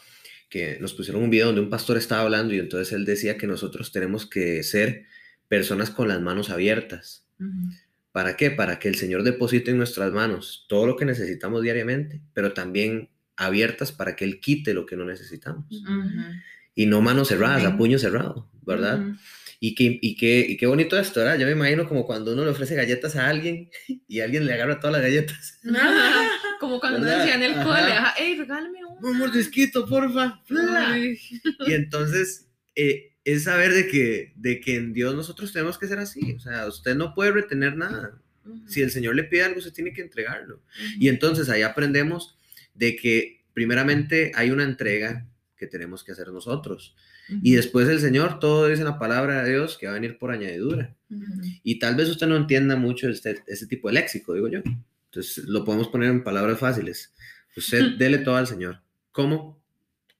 [0.48, 3.48] que nos pusieron un video donde un pastor estaba hablando y entonces él decía que
[3.48, 5.06] nosotros tenemos que ser
[5.48, 7.26] personas con las manos abiertas.
[7.40, 7.72] Ujú.
[8.12, 8.52] ¿Para qué?
[8.52, 13.10] Para que el Señor deposite en nuestras manos todo lo que necesitamos diariamente, pero también
[13.36, 15.66] abiertas para que Él quite lo que no necesitamos.
[15.70, 16.02] Ujú.
[16.76, 17.78] Y no manos cerradas, a Amén.
[17.78, 19.04] puño cerrado, ¿verdad?
[19.60, 21.38] Y qué, y, qué, y qué bonito esto, ¿verdad?
[21.38, 23.70] Yo me imagino como cuando uno le ofrece galletas a alguien
[24.08, 25.58] y alguien le agarra todas las galletas.
[25.74, 26.30] Ajá.
[26.60, 27.18] Como cuando ¿Verdad?
[27.18, 27.64] decía en el Ajá.
[27.64, 29.08] cole, ajá, ey, regálame uno.
[29.08, 30.42] Un mordisquito, porfa.
[31.66, 35.98] Y entonces eh, es saber de que, de que en Dios nosotros tenemos que ser
[35.98, 36.32] así.
[36.32, 38.20] O sea, usted no puede retener nada.
[38.66, 40.62] Si el Señor le pide algo, usted tiene que entregarlo.
[40.98, 42.38] Y entonces ahí aprendemos
[42.74, 46.96] de que primeramente hay una entrega que tenemos que hacer nosotros.
[47.42, 50.30] Y después el Señor, todo dice la palabra de Dios que va a venir por
[50.30, 50.94] añadidura.
[51.10, 51.24] Ujú.
[51.62, 54.60] Y tal vez usted no entienda mucho este, este tipo de léxico, digo yo.
[55.10, 57.14] Entonces lo podemos poner en palabras fáciles.
[57.56, 58.80] Usted dele todo al Señor.
[59.12, 59.60] ¿Cómo?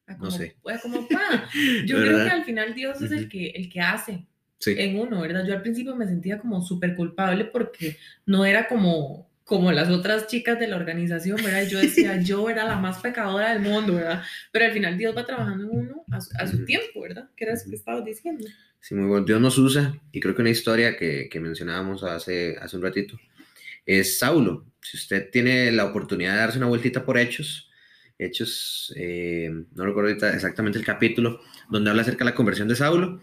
[0.06, 0.56] Ah, No como- sé.
[0.62, 1.48] pues, como pa.
[1.86, 2.24] Yo creo ¿Verdad?
[2.26, 4.26] que al final Dios es el que, el que hace
[4.60, 4.74] Sí.
[4.76, 5.46] en uno, ¿verdad?
[5.46, 7.96] Yo al principio me sentía como súper culpable porque
[8.26, 11.66] no era como, como las otras chicas de la organización, ¿verdad?
[11.66, 14.22] Yo decía, yo era la más pecadora del mundo, ¿verdad?
[14.52, 17.30] Pero al final Dios va trabajando en uno a su, a su tiempo, ¿verdad?
[17.34, 18.44] Que era eso que estabas diciendo.
[18.78, 19.24] Sí, muy bueno.
[19.24, 23.18] Dios nos usa, y creo que una historia que, que mencionábamos hace, hace un ratito
[23.86, 24.66] es Saulo.
[24.82, 27.70] Si usted tiene la oportunidad de darse una vueltita por Hechos,
[28.18, 31.40] Hechos, eh, no recuerdo ahorita exactamente el capítulo,
[31.70, 33.18] donde habla acerca de la conversión de Saulo,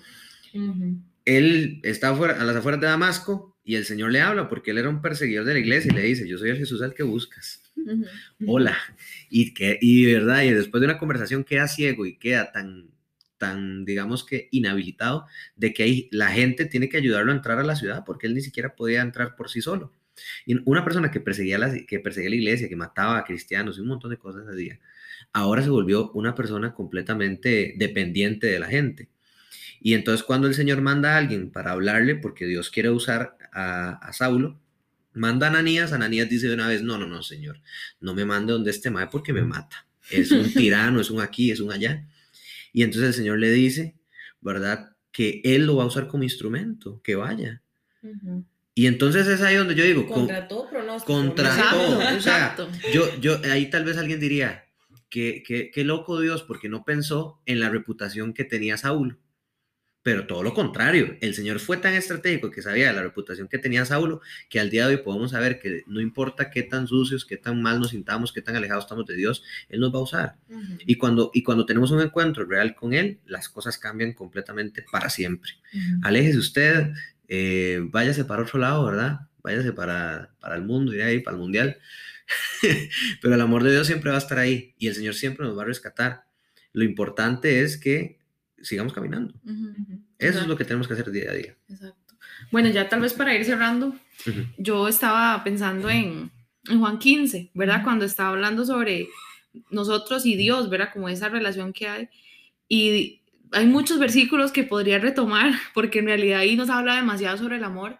[0.56, 0.98] Ujú.
[1.26, 4.78] él está afuera, a las afueras de Damasco y el Señor le habla porque él
[4.78, 7.02] era un perseguidor de la iglesia y le dice, yo soy el Jesús al que
[7.02, 7.64] buscas.
[8.46, 8.78] Hola.
[9.30, 12.92] Y, que, y verdad, y después de una conversación queda ciego y queda tan,
[13.40, 17.64] tan, digamos que inhabilitado de que ahí la gente tiene que ayudarlo a entrar a
[17.64, 19.92] la ciudad porque él ni siquiera podía entrar por sí solo.
[20.46, 23.82] Y una persona que perseguía, la, que perseguía la iglesia, que mataba a cristianos y
[23.82, 24.80] un montón de cosas hacía,
[25.34, 29.10] ahora se volvió una persona completamente dependiente de la gente.
[29.82, 33.92] Y entonces cuando el Señor manda a alguien para hablarle, porque Dios quiere usar a,
[33.92, 34.60] a Saulo,
[35.14, 37.62] manda a Ananías, Ananías dice de una vez, no, no, no, Señor,
[38.02, 39.88] no me mande donde este mae porque me mata.
[40.12, 42.06] Es un tirano, es un aquí, es un allá.
[42.74, 43.96] Y entonces el Señor le dice,
[44.42, 44.92] ¿verdad?
[45.12, 47.62] Que Él lo va a usar como instrumento, que vaya.
[48.76, 51.14] Y entonces es ahí donde yo digo, con- Contra todo pronóstico.
[51.14, 52.02] contra todo.
[52.02, 54.66] Exacto, O sea, yo, yo, ahí tal vez alguien diría,
[55.10, 59.18] que, que, qué loco Dios, porque no pensó en la reputación que tenía Saulo.
[60.06, 63.58] Pero todo lo contrario, el Señor fue tan estratégico que sabía de la reputación que
[63.58, 67.26] tenía Saulo, que al día de hoy podemos saber que no importa qué tan sucios,
[67.26, 70.04] qué tan mal nos sintamos, qué tan alejados estamos de Dios, Él nos va a
[70.04, 70.36] usar.
[70.48, 70.78] Ujú.
[70.86, 75.10] Y cuando, y cuando tenemos un encuentro real con Él, las cosas cambian completamente para
[75.10, 75.54] siempre.
[75.74, 76.02] Ujú.
[76.04, 76.94] Aléjese usted,
[77.28, 79.22] eh, váyase para otro lado, ¿verdad?
[79.42, 81.80] Váyase para, para el mundo, ir ahí, para el mundial.
[83.24, 85.58] Pero el amor de Dios siempre va a estar ahí y el Señor siempre nos
[85.58, 86.26] va a rescatar.
[86.74, 88.20] Lo importante es que
[88.66, 89.34] sigamos caminando.
[90.18, 91.56] Eso es lo que tenemos que hacer día a día.
[91.70, 92.16] Exacto.
[92.52, 93.88] Bueno, ya tal vez para ir cerrando,
[94.28, 94.42] Ujú.
[94.58, 96.32] yo estaba pensando en,
[96.70, 97.84] en Juan 15, ¿verdad?
[97.84, 99.08] Cuando estaba hablando sobre
[99.70, 100.90] nosotros y Dios, ¿verdad?
[100.94, 102.10] Como esa relación que hay.
[102.68, 107.58] Y hay muchos versículos que podría retomar, porque en realidad ahí nos habla demasiado sobre
[107.58, 107.98] el amor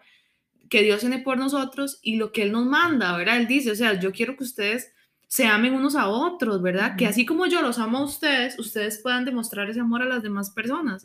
[0.68, 3.36] que Dios tiene por nosotros y lo que Él nos manda, ¿verdad?
[3.36, 4.92] Él dice, o sea, yo quiero que ustedes
[5.28, 6.96] se amen unos a otros, ¿verdad?
[6.96, 10.22] Que así como yo los amo a ustedes, ustedes puedan demostrar ese amor a las
[10.22, 11.04] demás personas.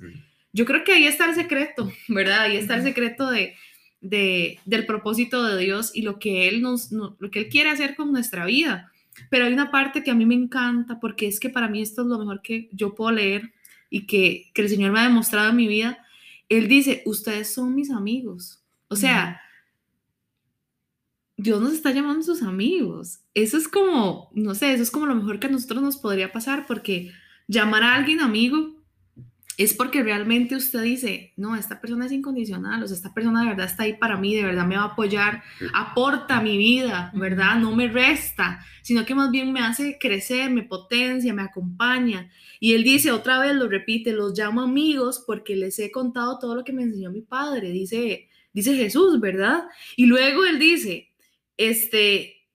[0.53, 2.41] Yo creo que ahí está el secreto, ¿verdad?
[2.41, 3.55] Ahí está el secreto de,
[4.01, 7.69] de- del propósito de Dios y lo que Él nos, no- lo que Él quiere
[7.69, 8.91] hacer con nuestra vida.
[9.29, 12.01] Pero hay una parte que a mí me encanta porque es que para mí esto
[12.01, 13.51] es lo mejor que yo puedo leer
[13.89, 15.97] y que, que el Señor me ha demostrado en mi vida.
[16.47, 18.61] Él dice, ustedes son mis amigos.
[18.87, 19.41] O sea,
[21.41, 23.21] Dios nos está llamando sus amigos.
[23.33, 26.31] Eso es como, no sé, eso es como lo mejor que a nosotros nos podría
[26.31, 27.11] pasar porque
[27.47, 28.75] llamar a alguien amigo
[29.57, 33.49] es porque realmente usted dice, no, esta persona es incondicional, o sea, esta persona de
[33.49, 35.41] verdad está ahí para mí, de verdad me va a apoyar,
[35.73, 37.57] aporta mi vida, ¿verdad?
[37.57, 42.29] No me resta, sino que más bien me hace crecer, me potencia, me acompaña.
[42.59, 46.55] Y él dice, otra vez lo repite, los llamo amigos porque les he contado todo
[46.55, 49.63] lo que me enseñó mi padre, dice, dice Jesús, ¿verdad?
[49.95, 51.10] Y luego él dice,
[51.69, 52.47] este,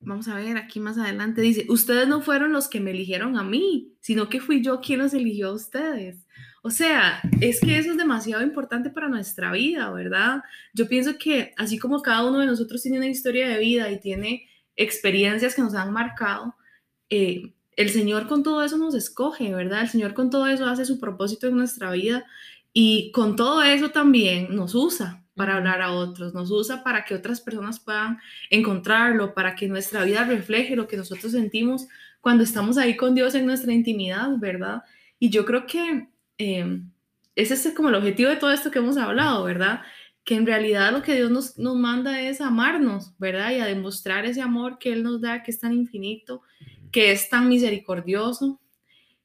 [0.00, 3.42] vamos a ver aquí más adelante, dice, ustedes no fueron los que me eligieron a
[3.42, 6.26] mí, sino que fui yo quien los eligió a ustedes.
[6.62, 10.42] O sea, es que eso es demasiado importante para nuestra vida, ¿verdad?
[10.72, 13.98] Yo pienso que así como cada uno de nosotros tiene una historia de vida y
[14.00, 16.54] tiene experiencias que nos han marcado,
[17.10, 19.82] eh, el Señor con todo eso nos escoge, ¿verdad?
[19.82, 22.24] El Señor con todo eso hace su propósito en nuestra vida
[22.72, 27.14] y con todo eso también nos usa, para hablar a otros, nos usa para que
[27.14, 28.18] otras personas puedan
[28.50, 31.88] encontrarlo, para que nuestra vida refleje lo que nosotros sentimos
[32.20, 34.82] cuando estamos ahí con Dios en nuestra intimidad, ¿verdad?
[35.18, 36.08] Y yo creo que
[36.38, 36.80] eh,
[37.34, 39.82] ese es como el objetivo de todo esto que hemos hablado, ¿verdad?
[40.24, 43.52] Que en realidad lo que Dios nos, nos manda es amarnos, ¿verdad?
[43.52, 46.42] Y a demostrar ese amor que Él nos da, que es tan infinito,
[46.92, 48.60] que es tan misericordioso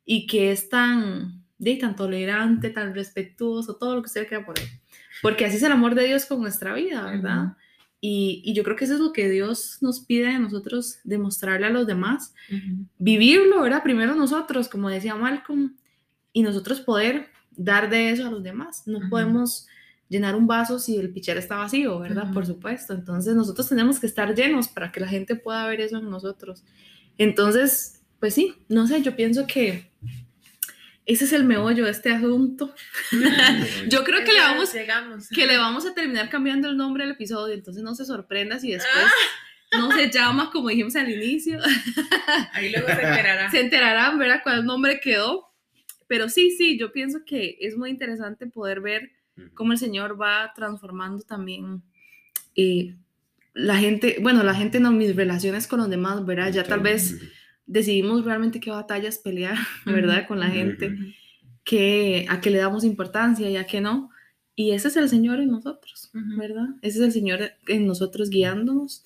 [0.05, 4.67] y que es tan, de, tan tolerante, tan respetuoso, todo lo que usted quiera poner.
[5.21, 7.55] Porque así es el amor de Dios con nuestra vida, ¿verdad?
[7.99, 11.71] y, yo creo que eso es lo que Dios nos pide de nosotros, demostrarle a
[11.71, 12.33] los demás,
[12.97, 13.83] vivirlo, ¿verdad?
[13.83, 15.75] Primero nosotros, como decía Malcolm,
[16.31, 18.83] y nosotros poder dar de eso a los demás.
[18.85, 19.67] No podemos
[20.09, 22.31] llenar un vaso si el pichero está vacío, ¿verdad?
[22.31, 22.93] Por supuesto.
[22.93, 26.63] Entonces nosotros tenemos que estar llenos para que la gente pueda ver eso en nosotros.
[27.17, 29.91] Entonces, pues sí, no sé, yo pienso que
[31.07, 32.75] ese es el meollo de este asunto.
[33.89, 34.71] Yo creo que le, vamos,
[35.33, 38.71] que le vamos a terminar cambiando el nombre del episodio, entonces no se sorprenda si
[38.71, 39.05] después
[39.71, 39.77] ah.
[39.79, 41.59] no se llama como dijimos al inicio.
[42.51, 43.51] Ahí luego se enterarán.
[43.51, 44.41] Se enterarán, ¿verdad?
[44.43, 45.47] Cuál nombre quedó.
[46.07, 49.11] Pero sí, sí, yo pienso que es muy interesante poder ver
[49.53, 51.83] cómo el Señor va transformando también
[52.55, 52.95] eh,
[53.53, 56.51] la gente, bueno, la gente en mis relaciones con los demás, ¿verdad?
[56.51, 57.17] Ya tal vez
[57.67, 60.27] decidimos realmente qué batallas pelear, ¿verdad?
[60.27, 60.97] Con la gente,
[61.63, 64.09] que, a qué le damos importancia y a qué no.
[64.55, 66.69] Y ese es el Señor en nosotros, ¿verdad?
[66.81, 69.03] Ese es el Señor en nosotros guiándonos.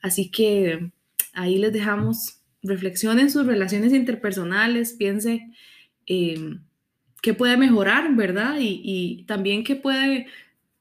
[0.00, 0.90] Así que
[1.34, 5.50] ahí les dejamos, reflexionen sus relaciones interpersonales, piense
[6.06, 6.62] em,
[7.20, 8.56] qué puede mejorar, ¿verdad?
[8.58, 10.28] Y, y también qué puede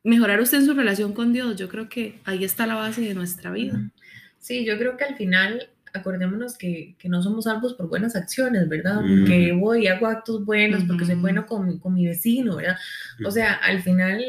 [0.04, 1.58] mejorar usted en su relación con Dios.
[1.58, 3.92] Yo creo que ahí está la base de nuestra vida.
[4.40, 8.68] Sí, yo creo que al final acordémonos que, que, no somos salvos por buenas acciones,
[8.68, 9.02] ¿verdad?
[9.26, 12.78] Que voy y hago actos buenos porque soy bueno con, con, mi vecino, ¿verdad?
[13.26, 14.24] O sea, al final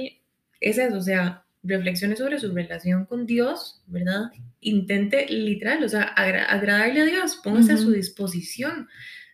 [0.60, 4.30] es eso, o sea, reflexione sobre su relación con Dios, ¿verdad?
[4.60, 8.88] Intente literal, o sea, agradarle a Dios, póngase a su disposición,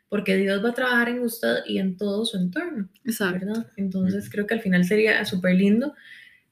[0.08, 3.46] porque Dios va a trabajar en usted y en todo su entorno, Exacto.
[3.46, 3.66] ¿verdad?
[3.76, 5.94] Entonces creo que al final sería súper lindo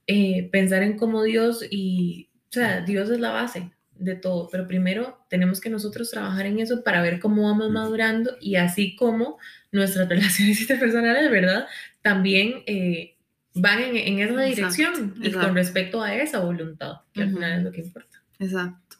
[0.06, 3.70] eh, pensar en cómo Dios y, o sea, Dios es la base,
[4.00, 8.36] de todo, pero primero tenemos que nosotros trabajar en eso para ver cómo vamos madurando
[8.40, 9.38] y así como
[9.70, 11.66] nuestras relaciones interpersonales, ¿verdad?
[12.02, 13.16] También eh,
[13.54, 17.64] van en, en, esa dirección y con respecto a esa voluntad, que al final es
[17.64, 18.22] lo que importa.
[18.38, 18.96] Exacto.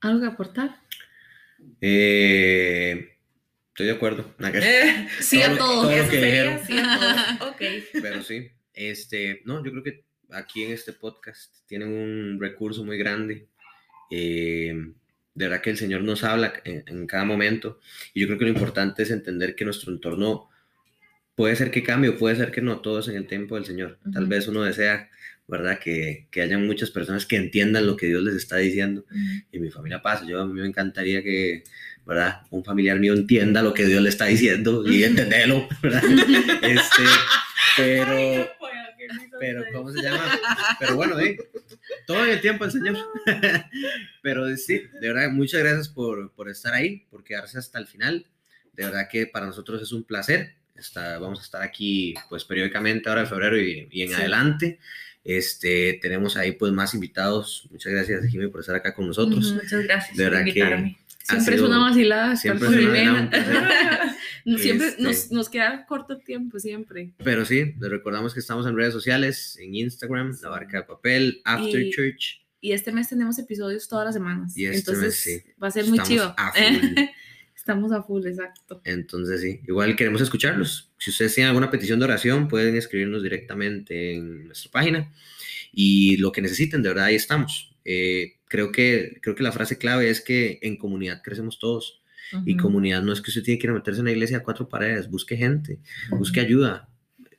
[0.00, 0.76] ¿Algo que aportar?
[1.80, 3.10] Eh,
[3.68, 4.34] estoy de acuerdo.
[5.20, 5.90] sí, a todo.
[5.90, 7.50] Sí a todo.
[7.50, 7.84] okay.
[7.92, 12.96] Pero sí, este, no, yo creo que aquí en este podcast tienen un recurso muy
[12.96, 13.48] grande
[14.10, 14.92] eh,
[15.34, 17.78] de verdad que el Señor nos habla en, cada momento
[18.14, 20.48] y yo creo que lo importante es entender que nuestro entorno
[21.34, 23.98] puede ser que cambie o puede ser que no, todos en el tiempo del Señor.
[24.12, 25.10] Tal vez uno desea,
[25.46, 25.78] ¿verdad?
[25.78, 29.04] Que, que haya muchas personas que entiendan lo que Dios les está diciendo
[29.52, 30.24] y mi familia pasa.
[30.26, 31.64] Yo a mí me encantaría que,
[32.06, 32.40] ¿verdad?
[32.50, 36.02] Un familiar mío entienda lo que Dios le está diciendo y entenderlo, ¿verdad?
[36.62, 37.02] este,
[37.76, 38.48] pero
[39.38, 40.38] pero ¿cómo se llama?
[40.78, 41.36] Pero bueno, eh,
[42.06, 42.96] todo el tiempo el Señor.
[44.22, 48.26] Pero sí, de verdad, muchas gracias por, por, estar ahí, por quedarse hasta el final.
[48.72, 50.54] De verdad que para nosotros es un placer.
[50.74, 54.78] Está, vamos a estar aquí pues periódicamente ahora en febrero y, y en adelante.
[55.26, 57.66] Este, tenemos ahí pues más invitados.
[57.70, 59.52] Muchas gracias, Jimmy, por estar acá con nosotros.
[59.52, 60.96] muchas gracias de verdad por invitarme.
[60.96, 62.36] Que Siempre es una vacilada.
[62.36, 63.30] Siempre, es una,
[64.58, 67.12] siempre este nos, nos, queda corto tiempo, siempre.
[67.22, 71.40] Pero sí, les recordamos que estamos en redes sociales, en Instagram, La Barca de Papel,
[71.44, 72.46] After Church.
[72.60, 74.56] Y este mes tenemos episodios todas las semanas.
[74.56, 76.34] Y este Entonces va a ser muy chido.
[77.56, 78.80] Estamos a full, exacto.
[78.84, 80.92] Entonces sí, igual queremos escucharlos.
[80.98, 85.12] Si ustedes tienen alguna petición de oración, pueden escribirnos directamente en nuestra página.
[85.72, 87.74] Y lo que necesiten, de verdad, ahí estamos.
[87.84, 92.00] Eh, creo, que, creo que la frase clave es que en comunidad crecemos todos.
[92.44, 94.42] Y comunidad no es que usted tiene que ir a meterse en la iglesia a
[94.42, 96.88] cuatro paredes, busque gente, busque ayuda.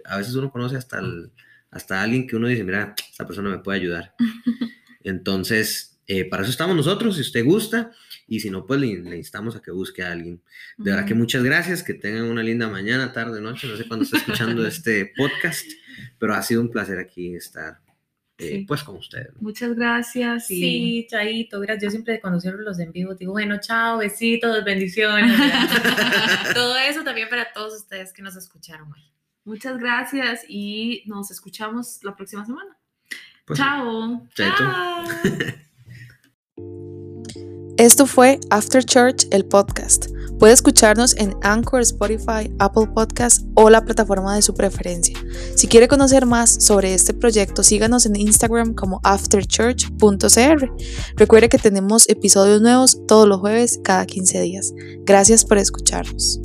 [0.05, 1.31] A veces uno conoce hasta, el,
[1.71, 4.13] hasta alguien que uno dice, mira, esta persona me puede ayudar.
[5.03, 7.91] Entonces, eh, para eso estamos nosotros, si usted gusta,
[8.27, 10.41] y si no, pues le, instamos a que busque a alguien.
[10.77, 14.03] De verdad que muchas gracias, que tengan una linda mañana, tarde, noche, no sé cuándo
[14.03, 15.65] está escuchando este podcast,
[16.19, 17.79] pero ha sido un placer aquí estar.
[18.39, 19.29] Eh, pues con ustedes.
[19.41, 20.45] Muchas gracias.
[20.47, 21.83] Sí, chaito, gracias.
[21.83, 25.35] Yo siempre cuando cierro los en vivo digo, bueno, chao, besitos, bendiciones.
[26.53, 29.01] Todo eso también para todos ustedes que nos escucharon hoy.
[29.43, 32.77] Muchas gracias y nos escuchamos la próxima semana.
[33.45, 34.27] Pues chao.
[34.35, 35.03] Chao.
[37.77, 40.16] Esto fue After Church, el podcast.
[40.39, 45.17] Puede escucharnos en Anchor, Spotify, Apple Podcasts o la plataforma de su preferencia.
[45.55, 50.71] Si quiere conocer más sobre este proyecto, síganos en Instagram como afterchurch.cr.
[51.15, 54.73] Recuerde que tenemos episodios nuevos todos los jueves cada 15 días.
[55.05, 56.39] Gracias por escucharnos.